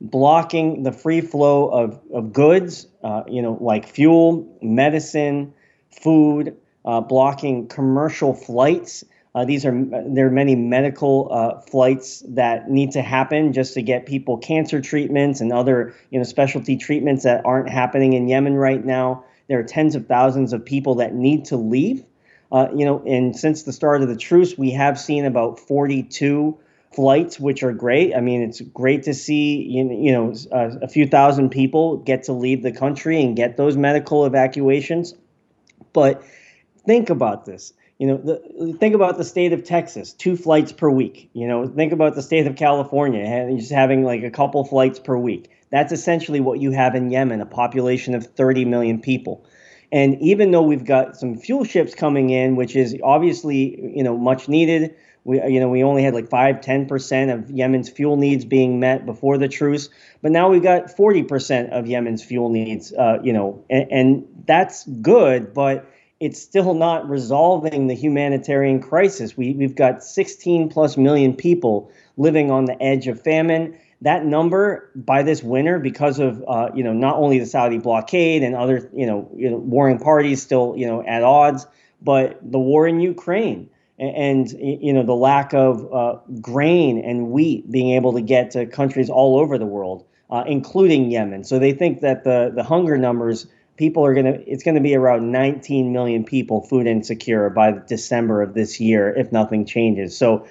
blocking 0.00 0.82
the 0.82 0.92
free 0.92 1.20
flow 1.20 1.68
of, 1.68 2.00
of 2.12 2.32
goods, 2.32 2.86
uh, 3.02 3.22
you 3.26 3.42
know, 3.42 3.56
like 3.60 3.88
fuel, 3.88 4.58
medicine, 4.62 5.54
food, 5.90 6.56
uh, 6.84 7.00
blocking 7.00 7.68
commercial 7.68 8.34
flights. 8.34 9.04
Uh, 9.34 9.44
these 9.44 9.66
are 9.66 9.84
there 10.08 10.28
are 10.28 10.30
many 10.30 10.54
medical 10.54 11.28
uh, 11.30 11.60
flights 11.60 12.22
that 12.28 12.70
need 12.70 12.92
to 12.92 13.02
happen 13.02 13.52
just 13.52 13.74
to 13.74 13.82
get 13.82 14.06
people 14.06 14.38
cancer 14.38 14.80
treatments 14.80 15.42
and 15.42 15.52
other 15.52 15.94
you 16.10 16.18
know 16.18 16.24
specialty 16.24 16.76
treatments 16.76 17.24
that 17.24 17.44
aren't 17.44 17.68
happening 17.68 18.14
in 18.14 18.28
Yemen 18.28 18.54
right 18.54 18.82
now. 18.82 19.24
There 19.48 19.58
are 19.58 19.64
tens 19.64 19.94
of 19.94 20.06
thousands 20.06 20.52
of 20.52 20.64
people 20.64 20.96
that 20.96 21.14
need 21.14 21.46
to 21.46 21.56
leave. 21.56 22.04
Uh, 22.50 22.68
you 22.74 22.84
know, 22.84 23.02
and 23.06 23.36
since 23.36 23.64
the 23.64 23.72
start 23.72 24.02
of 24.02 24.08
the 24.08 24.16
truce, 24.16 24.56
we 24.56 24.70
have 24.70 24.98
seen 24.98 25.24
about 25.24 25.58
42 25.58 26.56
flights, 26.96 27.38
which 27.38 27.62
are 27.62 27.72
great. 27.72 28.16
I 28.16 28.20
mean, 28.20 28.42
it's 28.42 28.60
great 28.60 29.04
to 29.04 29.14
see 29.14 29.62
you 29.62 30.12
know 30.12 30.32
a, 30.50 30.56
uh, 30.56 30.78
a 30.82 30.88
few 30.88 31.06
thousand 31.06 31.50
people 31.50 31.98
get 31.98 32.24
to 32.24 32.32
leave 32.32 32.62
the 32.62 32.72
country 32.72 33.22
and 33.22 33.36
get 33.36 33.56
those 33.56 33.76
medical 33.76 34.24
evacuations, 34.24 35.14
but 35.92 36.24
think 36.86 37.10
about 37.10 37.44
this. 37.44 37.74
You 37.98 38.08
know, 38.08 38.16
the, 38.18 38.76
think 38.78 38.94
about 38.94 39.16
the 39.16 39.24
state 39.24 39.52
of 39.52 39.64
Texas, 39.64 40.12
two 40.12 40.36
flights 40.36 40.72
per 40.72 40.90
week. 40.90 41.30
You 41.32 41.46
know, 41.46 41.66
think 41.66 41.92
about 41.92 42.14
the 42.14 42.22
state 42.22 42.46
of 42.46 42.56
California, 42.56 43.56
just 43.56 43.72
having 43.72 44.02
like 44.02 44.22
a 44.22 44.30
couple 44.30 44.64
flights 44.64 44.98
per 44.98 45.16
week. 45.16 45.50
That's 45.70 45.92
essentially 45.92 46.40
what 46.40 46.60
you 46.60 46.70
have 46.72 46.94
in 46.94 47.10
Yemen, 47.10 47.40
a 47.40 47.46
population 47.46 48.14
of 48.14 48.26
30 48.26 48.64
million 48.64 49.00
people. 49.00 49.44
And 49.92 50.20
even 50.20 50.50
though 50.50 50.62
we've 50.62 50.84
got 50.84 51.16
some 51.16 51.36
fuel 51.36 51.64
ships 51.64 51.94
coming 51.94 52.30
in, 52.30 52.56
which 52.56 52.76
is 52.76 52.96
obviously, 53.02 53.80
you 53.96 54.02
know, 54.02 54.16
much 54.16 54.48
needed, 54.48 54.94
we, 55.26 55.42
you 55.42 55.58
know, 55.58 55.68
we 55.68 55.82
only 55.82 56.04
had 56.04 56.14
like 56.14 56.30
5, 56.30 56.60
10% 56.60 57.34
of 57.34 57.50
Yemen's 57.50 57.88
fuel 57.88 58.16
needs 58.16 58.44
being 58.44 58.78
met 58.78 59.04
before 59.04 59.38
the 59.38 59.48
truce. 59.48 59.88
But 60.22 60.30
now 60.30 60.48
we've 60.48 60.62
got 60.62 60.96
40% 60.96 61.70
of 61.70 61.88
Yemen's 61.88 62.22
fuel 62.22 62.48
needs, 62.48 62.92
uh, 62.92 63.18
you 63.24 63.32
know, 63.32 63.64
and, 63.68 63.90
and 63.90 64.44
that's 64.46 64.84
good. 64.86 65.52
But 65.52 65.90
it's 66.20 66.40
still 66.40 66.74
not 66.74 67.08
resolving 67.08 67.88
the 67.88 67.94
humanitarian 67.94 68.80
crisis. 68.80 69.36
We, 69.36 69.52
we've 69.54 69.74
got 69.74 70.04
16 70.04 70.68
plus 70.68 70.96
million 70.96 71.34
people 71.34 71.90
living 72.16 72.52
on 72.52 72.66
the 72.66 72.80
edge 72.80 73.08
of 73.08 73.20
famine. 73.20 73.76
That 74.02 74.24
number 74.24 74.92
by 74.94 75.24
this 75.24 75.42
winter, 75.42 75.80
because 75.80 76.20
of 76.20 76.44
uh, 76.46 76.70
you 76.74 76.84
know 76.84 76.92
not 76.92 77.16
only 77.16 77.40
the 77.40 77.46
Saudi 77.46 77.78
blockade 77.78 78.42
and 78.42 78.54
other 78.54 78.88
you 78.94 79.06
know, 79.06 79.28
you 79.34 79.50
know 79.50 79.56
warring 79.56 79.98
parties 79.98 80.40
still 80.42 80.74
you 80.76 80.86
know 80.86 81.02
at 81.02 81.24
odds, 81.24 81.66
but 82.00 82.38
the 82.42 82.58
war 82.58 82.86
in 82.86 83.00
Ukraine 83.00 83.70
and, 83.98 84.50
you 84.50 84.92
know 84.92 85.02
the 85.02 85.14
lack 85.14 85.54
of 85.54 85.92
uh, 85.92 86.18
grain 86.40 87.02
and 87.02 87.30
wheat 87.30 87.70
being 87.70 87.92
able 87.92 88.12
to 88.12 88.20
get 88.20 88.50
to 88.52 88.66
countries 88.66 89.08
all 89.08 89.38
over 89.38 89.58
the 89.58 89.66
world, 89.66 90.04
uh, 90.30 90.44
including 90.46 91.10
Yemen. 91.10 91.44
So 91.44 91.58
they 91.58 91.72
think 91.72 92.00
that 92.00 92.24
the 92.24 92.52
the 92.54 92.62
hunger 92.62 92.98
numbers 92.98 93.46
people 93.76 94.04
are 94.04 94.14
going 94.14 94.26
to 94.26 94.50
it's 94.50 94.62
going 94.62 94.74
to 94.74 94.80
be 94.80 94.94
around 94.94 95.30
19 95.30 95.92
million 95.92 96.24
people 96.24 96.62
food 96.62 96.86
insecure 96.86 97.50
by 97.50 97.72
December 97.86 98.42
of 98.42 98.54
this 98.54 98.80
year 98.80 99.14
if 99.14 99.32
nothing 99.32 99.64
changes. 99.64 100.16
So 100.16 100.46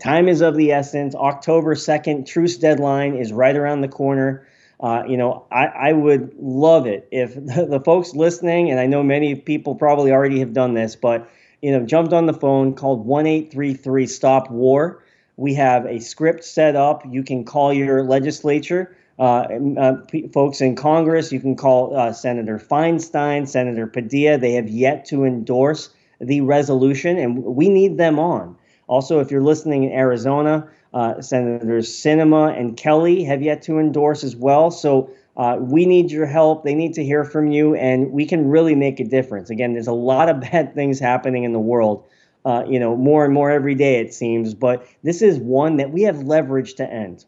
time 0.00 0.28
is 0.28 0.40
of 0.40 0.56
the 0.56 0.72
essence. 0.72 1.14
October 1.14 1.74
2nd, 1.74 2.26
truce 2.26 2.56
deadline 2.56 3.14
is 3.14 3.32
right 3.32 3.56
around 3.56 3.80
the 3.80 3.88
corner. 3.88 4.46
Uh, 4.80 5.02
you 5.08 5.16
know, 5.16 5.44
I, 5.50 5.66
I 5.66 5.92
would 5.92 6.34
love 6.38 6.86
it 6.86 7.08
if 7.10 7.34
the, 7.34 7.66
the 7.70 7.80
folks 7.80 8.14
listening, 8.14 8.70
and 8.70 8.78
I 8.78 8.86
know 8.86 9.02
many 9.02 9.34
people 9.34 9.74
probably 9.74 10.12
already 10.12 10.38
have 10.38 10.52
done 10.52 10.74
this, 10.74 10.94
but 10.94 11.28
you 11.62 11.72
know, 11.72 11.84
jumped 11.84 12.12
on 12.12 12.26
the 12.26 12.32
phone, 12.32 12.74
called 12.74 13.06
1833 13.06 14.06
Stop 14.06 14.50
War. 14.50 15.02
We 15.36 15.54
have 15.54 15.86
a 15.86 16.00
script 16.00 16.44
set 16.44 16.76
up. 16.76 17.04
You 17.08 17.22
can 17.22 17.44
call 17.44 17.72
your 17.72 18.02
legislature 18.02 18.96
uh, 19.18 19.46
uh, 19.78 19.92
p- 20.08 20.28
folks 20.28 20.60
in 20.60 20.76
Congress. 20.76 21.32
You 21.32 21.40
can 21.40 21.56
call 21.56 21.96
uh, 21.96 22.12
Senator 22.12 22.58
Feinstein, 22.58 23.48
Senator 23.48 23.86
Padilla. 23.86 24.38
They 24.38 24.52
have 24.52 24.68
yet 24.68 25.04
to 25.06 25.24
endorse 25.24 25.90
the 26.20 26.40
resolution, 26.40 27.18
and 27.18 27.44
we 27.44 27.68
need 27.68 27.98
them 27.98 28.18
on. 28.18 28.56
Also, 28.86 29.20
if 29.20 29.30
you're 29.30 29.42
listening 29.42 29.84
in 29.84 29.92
Arizona, 29.92 30.68
uh, 30.94 31.20
Senators 31.20 31.88
Sinema 31.88 32.58
and 32.58 32.76
Kelly 32.76 33.22
have 33.24 33.42
yet 33.42 33.62
to 33.62 33.78
endorse 33.78 34.24
as 34.24 34.34
well. 34.34 34.70
So 34.70 35.10
uh, 35.38 35.56
we 35.58 35.86
need 35.86 36.10
your 36.10 36.26
help. 36.26 36.64
They 36.64 36.74
need 36.74 36.94
to 36.94 37.04
hear 37.04 37.24
from 37.24 37.50
you, 37.50 37.74
and 37.74 38.12
we 38.12 38.26
can 38.26 38.48
really 38.48 38.74
make 38.74 39.00
a 39.00 39.04
difference. 39.04 39.50
Again, 39.50 39.72
there's 39.72 39.86
a 39.86 39.92
lot 39.92 40.28
of 40.28 40.40
bad 40.52 40.74
things 40.74 40.98
happening 40.98 41.44
in 41.44 41.52
the 41.52 41.58
world. 41.58 42.04
Uh, 42.44 42.64
you 42.68 42.78
know, 42.78 42.96
more 42.96 43.24
and 43.24 43.34
more 43.34 43.50
every 43.50 43.74
day 43.74 44.00
it 44.00 44.14
seems, 44.14 44.54
but 44.54 44.86
this 45.02 45.22
is 45.22 45.38
one 45.38 45.76
that 45.76 45.90
we 45.90 46.02
have 46.02 46.22
leverage 46.22 46.74
to 46.74 46.90
end 46.90 47.24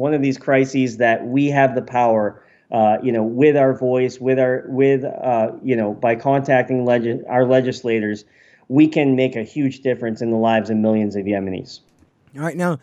one 0.00 0.14
of 0.14 0.22
these 0.22 0.38
crises 0.38 0.96
that 0.96 1.26
we 1.26 1.48
have 1.48 1.74
the 1.74 1.82
power, 1.82 2.42
uh, 2.72 2.96
you 3.02 3.12
know, 3.12 3.22
with 3.22 3.56
our 3.56 3.76
voice, 3.76 4.18
with 4.18 4.38
our, 4.38 4.64
with, 4.66 5.04
uh, 5.04 5.52
you 5.62 5.76
know, 5.76 5.92
by 5.92 6.16
contacting 6.16 6.88
our 7.28 7.44
legislators, 7.44 8.24
we 8.68 8.88
can 8.88 9.14
make 9.14 9.36
a 9.36 9.42
huge 9.42 9.80
difference 9.80 10.22
in 10.22 10.30
the 10.30 10.36
lives 10.36 10.70
of 10.70 10.76
millions 10.78 11.16
of 11.16 11.26
Yemenis. 11.26 11.80
All 12.34 12.42
right. 12.42 12.56
Now, 12.56 12.78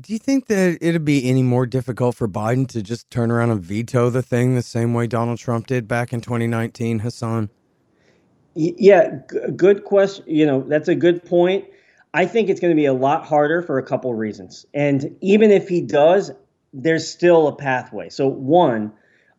Do 0.00 0.14
you 0.14 0.18
think 0.18 0.46
that 0.46 0.78
it'd 0.80 1.04
be 1.04 1.28
any 1.28 1.42
more 1.42 1.66
difficult 1.66 2.16
for 2.16 2.26
Biden 2.26 2.66
to 2.68 2.82
just 2.82 3.10
turn 3.10 3.30
around 3.30 3.50
and 3.50 3.62
veto 3.62 4.08
the 4.08 4.22
thing 4.22 4.54
the 4.54 4.62
same 4.62 4.94
way 4.94 5.06
Donald 5.06 5.38
Trump 5.38 5.66
did 5.66 5.86
back 5.86 6.14
in 6.14 6.22
2019, 6.22 7.00
Hassan? 7.00 7.50
Yeah, 8.54 9.18
g- 9.30 9.38
good 9.54 9.84
question. 9.84 10.24
You 10.26 10.46
know, 10.46 10.62
that's 10.62 10.88
a 10.88 10.94
good 10.94 11.24
point. 11.26 11.66
I 12.14 12.24
think 12.24 12.48
it's 12.48 12.58
going 12.58 12.70
to 12.70 12.80
be 12.80 12.86
a 12.86 12.94
lot 12.94 13.26
harder 13.26 13.60
for 13.60 13.78
a 13.78 13.82
couple 13.82 14.14
reasons. 14.14 14.64
And 14.72 15.16
even 15.20 15.50
if 15.50 15.68
he 15.68 15.82
does, 15.82 16.30
there's 16.72 17.06
still 17.06 17.48
a 17.48 17.54
pathway. 17.54 18.08
So, 18.08 18.28
one, 18.28 18.92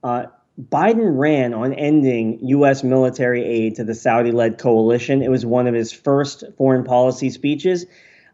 uh, 0.04 0.26
Biden 0.62 1.18
ran 1.18 1.56
on 1.56 1.74
ending 1.74 2.38
U.S. 2.48 2.84
military 2.84 3.44
aid 3.44 3.76
to 3.78 3.84
the 3.84 3.96
Saudi 3.96 4.32
led 4.32 4.60
coalition. 4.60 5.24
It 5.24 5.32
was 5.32 5.48
one 5.48 5.66
of 5.66 5.74
his 5.74 5.92
first 5.92 6.44
foreign 6.58 6.84
policy 6.84 7.32
speeches. 7.32 7.88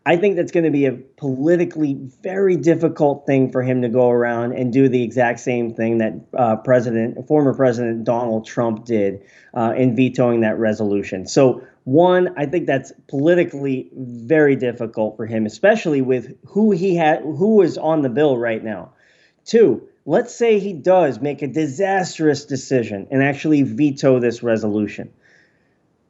I 0.09 0.17
think 0.17 0.37
that's 0.37 0.51
going 0.51 0.63
to 0.63 0.71
be 0.71 0.87
a 0.87 0.93
politically 0.93 1.95
very 2.23 2.57
difficult 2.57 3.27
thing 3.27 3.51
for 3.51 3.61
him 3.61 3.83
to 3.83 3.89
go 3.89 4.09
around 4.09 4.53
and 4.53 4.73
do 4.73 4.89
the 4.89 5.03
exact 5.03 5.39
same 5.39 5.71
thing 5.75 5.99
that 5.99 6.13
uh, 6.35 6.55
President, 6.55 7.27
former 7.27 7.53
President 7.53 8.05
Donald 8.05 8.47
Trump 8.47 8.85
did 8.85 9.21
uh, 9.53 9.75
in 9.77 9.95
vetoing 9.95 10.41
that 10.41 10.57
resolution. 10.57 11.27
So, 11.27 11.61
one, 11.83 12.33
I 12.37 12.47
think 12.47 12.65
that's 12.65 12.91
politically 13.07 13.91
very 13.95 14.55
difficult 14.55 15.15
for 15.15 15.27
him, 15.27 15.45
especially 15.45 16.01
with 16.01 16.35
who 16.43 16.71
he 16.71 16.95
had, 16.95 17.21
who 17.21 17.61
is 17.61 17.77
on 17.77 18.01
the 18.01 18.09
bill 18.09 18.35
right 18.35 18.63
now. 18.63 18.91
Two, 19.45 19.87
let's 20.07 20.33
say 20.33 20.57
he 20.57 20.73
does 20.73 21.21
make 21.21 21.43
a 21.43 21.47
disastrous 21.47 22.45
decision 22.45 23.07
and 23.11 23.21
actually 23.21 23.61
veto 23.61 24.19
this 24.19 24.41
resolution 24.41 25.11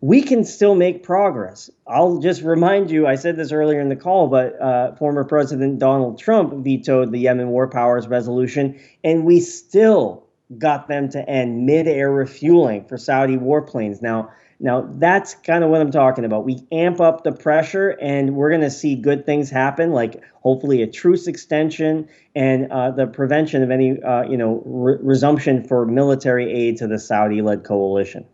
we 0.02 0.22
can 0.22 0.46
still 0.46 0.76
make 0.76 1.04
progress. 1.04 1.70
I'll 1.86 2.20
just 2.20 2.42
remind 2.42 2.90
you, 2.90 3.06
I 3.06 3.16
said 3.16 3.36
this 3.36 3.52
earlier 3.52 3.82
in 3.82 3.90
the 3.90 3.96
call, 3.96 4.28
but 4.28 4.60
uh, 4.62 4.96
former 4.96 5.26
President 5.26 5.80
Donald 5.80 6.20
Trump 6.20 6.64
vetoed 6.64 7.12
the 7.12 7.20
Yemen 7.20 7.50
War 7.50 7.68
Powers 7.68 8.08
resolution, 8.08 8.80
and 9.04 9.26
we 9.26 9.42
still 9.42 10.26
got 10.58 10.88
them 10.88 11.10
to 11.10 11.30
end 11.30 11.66
mid-air 11.66 12.12
refueling 12.12 12.86
for 12.86 12.98
Saudi 12.98 13.38
warplanes. 13.38 14.02
Now, 14.02 14.32
now 14.62 14.90
that's 14.94 15.36
kind 15.36 15.64
of 15.64 15.70
what 15.70 15.82
I'm 15.82 15.92
talking 15.92 16.26
about. 16.26 16.46
We 16.46 16.66
amp 16.72 17.02
up 17.02 17.24
the 17.24 17.34
pressure, 17.34 17.90
and 17.90 18.36
we're 18.36 18.50
going 18.50 18.62
to 18.62 18.72
see 18.72 18.96
good 18.96 19.26
things 19.26 19.50
happen, 19.50 19.92
like 19.92 20.24
hopefully 20.42 20.82
a 20.82 20.88
truce 20.88 21.28
extension 21.28 22.08
and 22.36 22.72
uh, 22.72 22.92
the 22.92 23.06
prevention 23.06 23.64
of 23.64 23.70
any, 23.70 24.02
uh, 24.02 24.24
you 24.24 24.38
know, 24.38 24.64
re- 24.66 24.98
resumption 25.02 25.68
for 25.68 25.86
military 25.86 26.52
aid 26.52 26.78
to 26.78 26.88
the 26.88 26.98
Saudi-led 26.98 27.66
coalition. 27.66 28.26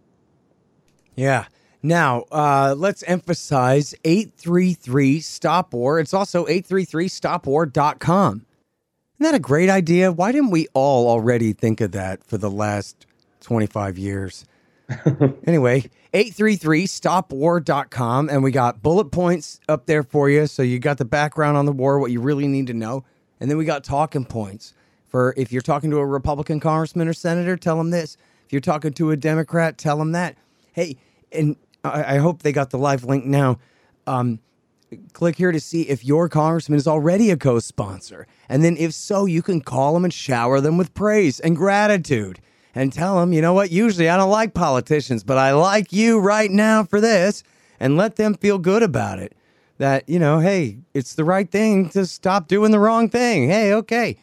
Yeah. 1.15 1.45
Now, 1.81 2.25
uh, 2.31 2.75
let's 2.77 3.01
emphasize 3.03 3.95
833 4.03 5.21
Stop 5.21 5.73
War. 5.73 5.99
It's 5.99 6.13
also 6.13 6.45
833stopwar.com. 6.45 8.45
Isn't 9.17 9.31
that 9.31 9.35
a 9.35 9.39
great 9.39 9.69
idea? 9.69 10.11
Why 10.11 10.31
didn't 10.31 10.49
we 10.49 10.67
all 10.73 11.07
already 11.07 11.53
think 11.53 11.79
of 11.81 11.91
that 11.91 12.23
for 12.23 12.37
the 12.37 12.49
last 12.49 13.05
25 13.41 13.99
years? 13.99 14.45
anyway, 15.47 15.89
833stopwar.com. 16.13 18.29
And 18.29 18.43
we 18.43 18.51
got 18.51 18.81
bullet 18.81 19.11
points 19.11 19.59
up 19.69 19.85
there 19.85 20.03
for 20.03 20.29
you. 20.29 20.47
So 20.47 20.63
you 20.63 20.79
got 20.79 20.97
the 20.97 21.05
background 21.05 21.55
on 21.55 21.65
the 21.65 21.71
war, 21.71 21.99
what 21.99 22.11
you 22.11 22.19
really 22.19 22.47
need 22.47 22.67
to 22.67 22.73
know. 22.73 23.05
And 23.39 23.49
then 23.49 23.57
we 23.57 23.63
got 23.65 23.83
talking 23.83 24.25
points 24.25 24.73
for 25.07 25.33
if 25.37 25.51
you're 25.51 25.61
talking 25.61 25.91
to 25.91 25.97
a 25.97 26.05
Republican 26.05 26.59
congressman 26.59 27.07
or 27.07 27.13
senator, 27.13 27.55
tell 27.57 27.77
them 27.77 27.91
this. 27.91 28.17
If 28.45 28.53
you're 28.53 28.59
talking 28.59 28.93
to 28.93 29.11
a 29.11 29.17
Democrat, 29.17 29.77
tell 29.77 29.97
them 29.97 30.13
that. 30.13 30.35
Hey, 30.75 30.97
and 31.31 31.55
I, 31.85 32.15
I 32.15 32.17
hope 32.17 32.41
they 32.41 32.51
got 32.51 32.69
the 32.69 32.77
live 32.77 33.05
link 33.05 33.23
now. 33.23 33.59
Um, 34.05 34.39
click 35.13 35.37
here 35.37 35.53
to 35.53 35.59
see 35.61 35.83
if 35.83 36.03
your 36.03 36.27
congressman 36.27 36.75
is 36.75 36.85
already 36.85 37.31
a 37.31 37.37
co 37.37 37.59
sponsor. 37.59 38.27
And 38.49 38.61
then, 38.61 38.75
if 38.75 38.93
so, 38.93 39.25
you 39.25 39.41
can 39.41 39.61
call 39.61 39.93
them 39.93 40.03
and 40.03 40.13
shower 40.13 40.59
them 40.59 40.77
with 40.77 40.93
praise 40.93 41.39
and 41.39 41.55
gratitude 41.55 42.41
and 42.75 42.91
tell 42.91 43.21
them, 43.21 43.31
you 43.31 43.41
know 43.41 43.53
what, 43.53 43.71
usually 43.71 44.09
I 44.09 44.17
don't 44.17 44.29
like 44.29 44.53
politicians, 44.53 45.23
but 45.23 45.37
I 45.37 45.53
like 45.53 45.93
you 45.93 46.19
right 46.19 46.51
now 46.51 46.83
for 46.83 46.99
this, 46.99 47.41
and 47.79 47.95
let 47.95 48.17
them 48.17 48.33
feel 48.33 48.57
good 48.57 48.83
about 48.83 49.17
it. 49.19 49.33
That, 49.77 50.09
you 50.09 50.19
know, 50.19 50.39
hey, 50.39 50.79
it's 50.93 51.15
the 51.15 51.23
right 51.23 51.49
thing 51.49 51.87
to 51.91 52.05
stop 52.05 52.49
doing 52.49 52.71
the 52.71 52.79
wrong 52.79 53.07
thing. 53.07 53.47
Hey, 53.47 53.73
okay. 53.73 54.17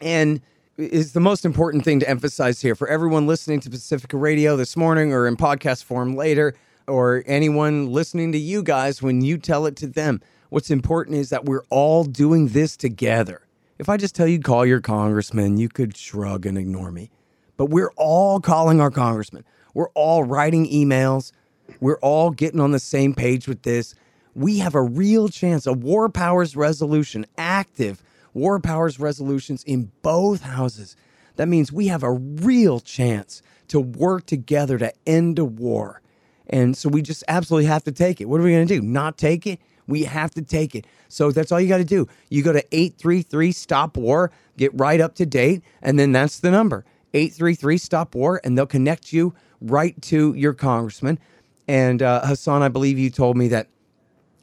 And 0.00 0.40
is 0.80 1.12
the 1.12 1.20
most 1.20 1.44
important 1.44 1.84
thing 1.84 2.00
to 2.00 2.08
emphasize 2.08 2.60
here 2.62 2.74
for 2.74 2.88
everyone 2.88 3.26
listening 3.26 3.60
to 3.60 3.70
Pacifica 3.70 4.16
Radio 4.16 4.56
this 4.56 4.76
morning 4.76 5.12
or 5.12 5.26
in 5.26 5.36
podcast 5.36 5.84
form 5.84 6.16
later 6.16 6.54
or 6.86 7.22
anyone 7.26 7.92
listening 7.92 8.32
to 8.32 8.38
you 8.38 8.62
guys 8.62 9.02
when 9.02 9.20
you 9.20 9.36
tell 9.36 9.66
it 9.66 9.76
to 9.76 9.86
them. 9.86 10.22
What's 10.48 10.70
important 10.70 11.16
is 11.16 11.28
that 11.30 11.44
we're 11.44 11.64
all 11.68 12.04
doing 12.04 12.48
this 12.48 12.76
together. 12.76 13.46
If 13.78 13.88
I 13.88 13.98
just 13.98 14.14
tell 14.14 14.26
you 14.26 14.40
call 14.40 14.64
your 14.64 14.80
congressman, 14.80 15.58
you 15.58 15.68
could 15.68 15.96
shrug 15.96 16.46
and 16.46 16.56
ignore 16.56 16.90
me. 16.90 17.10
But 17.56 17.66
we're 17.66 17.92
all 17.96 18.40
calling 18.40 18.80
our 18.80 18.90
congressman. 18.90 19.44
We're 19.74 19.90
all 19.90 20.24
writing 20.24 20.66
emails. 20.66 21.32
We're 21.80 21.98
all 21.98 22.30
getting 22.30 22.60
on 22.60 22.70
the 22.70 22.78
same 22.78 23.14
page 23.14 23.46
with 23.46 23.62
this. 23.62 23.94
We 24.34 24.58
have 24.58 24.74
a 24.74 24.82
real 24.82 25.28
chance, 25.28 25.66
a 25.66 25.72
war 25.72 26.08
powers 26.08 26.56
resolution, 26.56 27.26
active 27.36 28.02
war 28.34 28.60
powers 28.60 29.00
resolutions 29.00 29.64
in 29.64 29.90
both 30.02 30.42
houses. 30.42 30.96
That 31.36 31.48
means 31.48 31.72
we 31.72 31.86
have 31.88 32.02
a 32.02 32.12
real 32.12 32.80
chance 32.80 33.42
to 33.68 33.80
work 33.80 34.26
together 34.26 34.78
to 34.78 34.92
end 35.06 35.38
a 35.38 35.44
war. 35.44 36.02
And 36.48 36.76
so 36.76 36.88
we 36.88 37.02
just 37.02 37.22
absolutely 37.28 37.66
have 37.66 37.84
to 37.84 37.92
take 37.92 38.20
it. 38.20 38.26
What 38.26 38.40
are 38.40 38.44
we 38.44 38.52
going 38.52 38.66
to 38.66 38.74
do? 38.74 38.82
Not 38.82 39.16
take 39.16 39.46
it? 39.46 39.60
We 39.86 40.04
have 40.04 40.32
to 40.32 40.42
take 40.42 40.74
it. 40.74 40.86
So 41.08 41.30
that's 41.30 41.50
all 41.50 41.60
you 41.60 41.68
got 41.68 41.78
to 41.78 41.84
do. 41.84 42.08
You 42.28 42.42
go 42.42 42.52
to 42.52 42.64
833 42.72 43.52
Stop 43.52 43.96
War, 43.96 44.30
get 44.56 44.70
right 44.74 45.00
up 45.00 45.14
to 45.16 45.26
date, 45.26 45.62
and 45.82 45.98
then 45.98 46.12
that's 46.12 46.40
the 46.40 46.50
number 46.50 46.84
833 47.14 47.78
Stop 47.78 48.14
War, 48.14 48.40
and 48.44 48.56
they'll 48.56 48.66
connect 48.66 49.12
you 49.12 49.34
right 49.60 50.00
to 50.02 50.34
your 50.34 50.52
congressman. 50.52 51.18
And 51.66 52.02
uh, 52.02 52.26
Hassan, 52.26 52.62
I 52.62 52.68
believe 52.68 52.98
you 52.98 53.10
told 53.10 53.36
me 53.36 53.48
that 53.48 53.68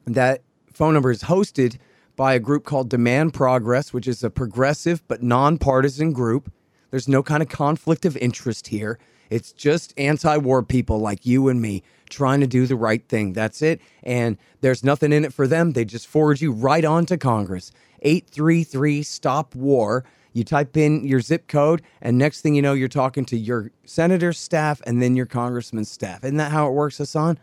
that 0.05 0.41
phone 0.71 0.93
number 0.93 1.11
is 1.11 1.23
hosted 1.23 1.77
by 2.17 2.33
a 2.33 2.39
group 2.39 2.65
called 2.65 2.89
Demand 2.89 3.33
Progress, 3.33 3.93
which 3.93 4.07
is 4.07 4.23
a 4.23 4.29
progressive 4.29 5.07
but 5.07 5.23
nonpartisan 5.23 6.11
group. 6.11 6.51
There's 6.91 7.07
no 7.07 7.23
kind 7.23 7.41
of 7.41 7.47
conflict 7.47 8.05
of 8.05 8.17
interest 8.17 8.67
here. 8.67 8.99
It's 9.29 9.53
just 9.53 9.93
anti 9.97 10.35
war 10.37 10.63
people 10.63 10.99
like 10.99 11.25
you 11.25 11.47
and 11.47 11.61
me 11.61 11.83
trying 12.09 12.39
to 12.41 12.47
do 12.47 12.65
the 12.65 12.75
right 12.75 13.07
thing. 13.07 13.33
That's 13.33 13.61
it. 13.61 13.81
And 14.03 14.37
there's 14.61 14.83
nothing 14.83 15.13
in 15.13 15.23
it 15.25 15.33
for 15.33 15.47
them. 15.47 15.73
They 15.73 15.85
just 15.85 16.07
forward 16.07 16.41
you 16.41 16.51
right 16.51 16.83
on 16.83 17.05
to 17.07 17.17
Congress. 17.17 17.71
833 18.01 19.03
Stop 19.03 19.55
War. 19.55 20.03
You 20.33 20.43
type 20.43 20.77
in 20.77 21.03
your 21.03 21.19
zip 21.19 21.47
code, 21.47 21.81
and 21.99 22.15
next 22.17 22.41
thing 22.41 22.53
you 22.53 22.61
know, 22.61 22.73
you're 22.73 22.87
talking 22.87 23.25
to 23.25 23.37
your 23.37 23.71
senator's 23.85 24.37
staff 24.37 24.81
and 24.85 25.01
then 25.01 25.15
your 25.15 25.25
congressman's 25.25 25.89
staff. 25.89 26.23
Isn't 26.23 26.37
that 26.37 26.51
how 26.51 26.67
it 26.67 26.73
works, 26.73 26.99
Hassan? 26.99 27.39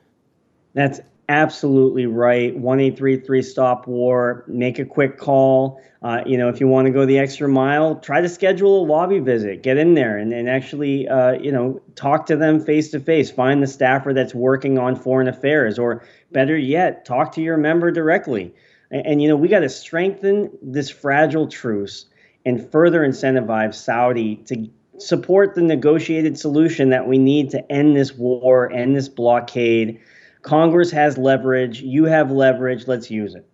That's 0.74 1.00
absolutely 1.28 2.06
right. 2.06 2.54
1833 2.54 3.42
Stop 3.42 3.87
War. 3.87 4.44
Make 4.46 4.78
a 4.78 4.84
quick 4.84 5.18
call. 5.18 5.80
Uh, 6.02 6.22
you 6.26 6.37
know, 6.37 6.50
if 6.50 6.60
you 6.60 6.68
want 6.68 6.87
to 6.87 6.92
go 6.92 7.06
the 7.06 7.18
extra 7.18 7.48
mile, 7.48 7.96
try 7.96 8.20
to 8.20 8.28
schedule 8.28 8.84
a 8.84 8.87
lobby 8.87 9.20
visit. 9.20 9.62
Get 9.62 9.78
in 9.78 9.94
there 9.94 10.18
and, 10.18 10.32
and 10.34 10.50
actually, 10.50 11.08
uh, 11.08 11.32
you 11.32 11.50
know, 11.50 11.80
talk 11.94 12.26
to 12.26 12.37
them 12.37 12.60
face 12.60 12.90
to 12.90 13.00
face. 13.00 13.30
Find 13.30 13.62
the 13.62 13.66
staffer 13.66 14.12
that's 14.12 14.34
working 14.34 14.78
on 14.78 14.96
foreign 14.96 15.28
affairs, 15.28 15.78
or 15.78 16.04
better 16.30 16.58
yet, 16.58 17.06
talk 17.06 17.32
to 17.32 17.42
your 17.42 17.56
member 17.56 17.90
directly. 17.90 18.54
And, 18.90 19.06
and 19.06 19.22
you 19.22 19.28
know, 19.28 19.37
we 19.37 19.48
got 19.48 19.60
to 19.60 19.70
strengthen 19.70 20.50
this 20.60 20.90
fragile 20.90 21.48
truce 21.48 22.04
and 22.44 22.70
further 22.70 23.00
incentivize 23.00 23.74
Saudi 23.74 24.37
to 24.46 24.68
support 24.98 25.54
the 25.54 25.62
negotiated 25.62 26.38
solution 26.38 26.90
that 26.90 27.08
we 27.08 27.16
need 27.16 27.50
to 27.50 27.72
end 27.72 27.96
this 27.96 28.14
war, 28.14 28.70
end 28.70 28.94
this 28.94 29.08
blockade 29.08 30.00
Congress 30.44 30.90
has 30.90 31.18
leverage. 31.18 31.80
You 31.80 32.04
have 32.04 32.30
leverage. 32.30 32.87
Let's 32.87 33.11
use 33.11 33.35
it. 33.35 33.48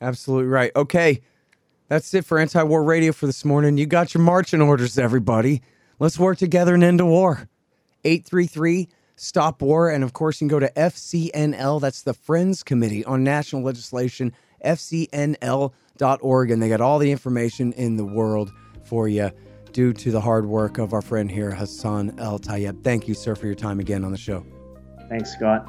Absolutely 0.00 0.46
right. 0.46 0.70
Okay. 0.74 1.20
That's 1.88 2.14
it 2.14 2.24
for 2.24 2.38
Anti 2.38 2.62
War 2.62 2.84
Radio 2.84 3.12
for 3.12 3.26
this 3.26 3.44
morning. 3.44 3.76
You 3.76 3.86
got 3.86 4.14
your 4.14 4.22
marching 4.22 4.62
orders, 4.62 4.96
everybody. 4.96 5.60
Let's 5.98 6.18
work 6.18 6.38
together 6.38 6.74
and 6.74 6.84
end 6.84 7.00
a 7.00 7.06
war. 7.06 7.48
833 8.04 8.88
Stop 9.16 9.60
War. 9.60 9.90
And 9.90 10.04
of 10.04 10.12
course, 10.12 10.40
you 10.40 10.48
can 10.48 10.56
go 10.56 10.60
to 10.60 10.72
FCNL. 10.74 11.80
That's 11.80 12.02
the 12.02 12.14
Friends 12.14 12.62
Committee 12.62 13.04
on 13.04 13.24
National 13.24 13.62
Legislation, 13.62 14.32
FCNL.org. 14.64 16.50
And 16.50 16.62
they 16.62 16.68
got 16.68 16.80
all 16.80 17.00
the 17.00 17.10
information 17.10 17.72
in 17.72 17.96
the 17.96 18.04
world 18.04 18.52
for 18.84 19.08
you 19.08 19.32
due 19.72 19.92
to 19.94 20.12
the 20.12 20.20
hard 20.20 20.46
work 20.46 20.78
of 20.78 20.92
our 20.92 21.02
friend 21.02 21.28
here, 21.28 21.50
Hassan 21.50 22.14
El 22.18 22.38
Tayyab. 22.38 22.84
Thank 22.84 23.08
you, 23.08 23.14
sir, 23.14 23.34
for 23.34 23.46
your 23.46 23.56
time 23.56 23.80
again 23.80 24.04
on 24.04 24.12
the 24.12 24.18
show. 24.18 24.46
Thanks, 25.08 25.32
Scott. 25.32 25.66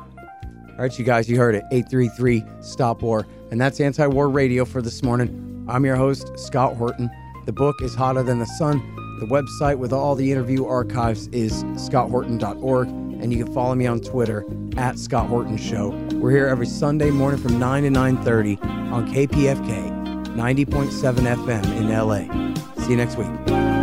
All 0.80 0.84
right, 0.84 0.98
you 0.98 1.04
guys, 1.04 1.30
you 1.30 1.36
heard 1.36 1.56
it 1.56 1.65
833 1.74 2.42
Stop 2.62 3.02
War. 3.02 3.28
And 3.52 3.60
that's 3.60 3.82
Anti 3.82 4.08
War 4.08 4.30
Radio 4.30 4.63
for 4.63 4.82
this 4.82 5.04
morning. 5.04 5.65
I'm 5.68 5.84
your 5.84 5.98
host, 5.98 6.32
Scott 6.39 6.78
Horton. 6.78 7.12
The 7.46 7.52
book 7.52 7.76
is 7.82 7.94
Hotter 7.94 8.24
Than 8.24 8.39
the 8.39 8.46
Sun. 8.46 8.78
The 9.20 9.26
website 9.26 9.78
with 9.78 9.92
all 9.92 10.15
the 10.15 10.32
interview 10.32 10.65
archives 10.65 11.28
is 11.34 11.65
scotthorton.org. 11.76 12.88
And 12.88 13.34
you 13.34 13.44
can 13.44 13.54
follow 13.54 13.76
me 13.76 13.88
on 13.88 14.00
Twitter 14.00 14.46
at 14.78 14.98
Scott 14.98 15.28
Horton 15.28 15.58
Show. 15.58 15.89
We're 16.13 16.32
here 16.32 16.48
every 16.48 16.68
Sunday 16.68 17.12
morning 17.12 17.42
from 17.42 17.60
9 17.60 17.84
to 17.84 17.89
9.30 17.89 18.63
on 18.94 19.13
KPFK 19.13 20.28
90.7 20.28 21.46
FM 21.46 21.65
in 21.76 21.89
LA. 21.89 22.84
See 22.86 22.92
you 22.92 22.96
next 22.96 23.18
week. 23.18 23.79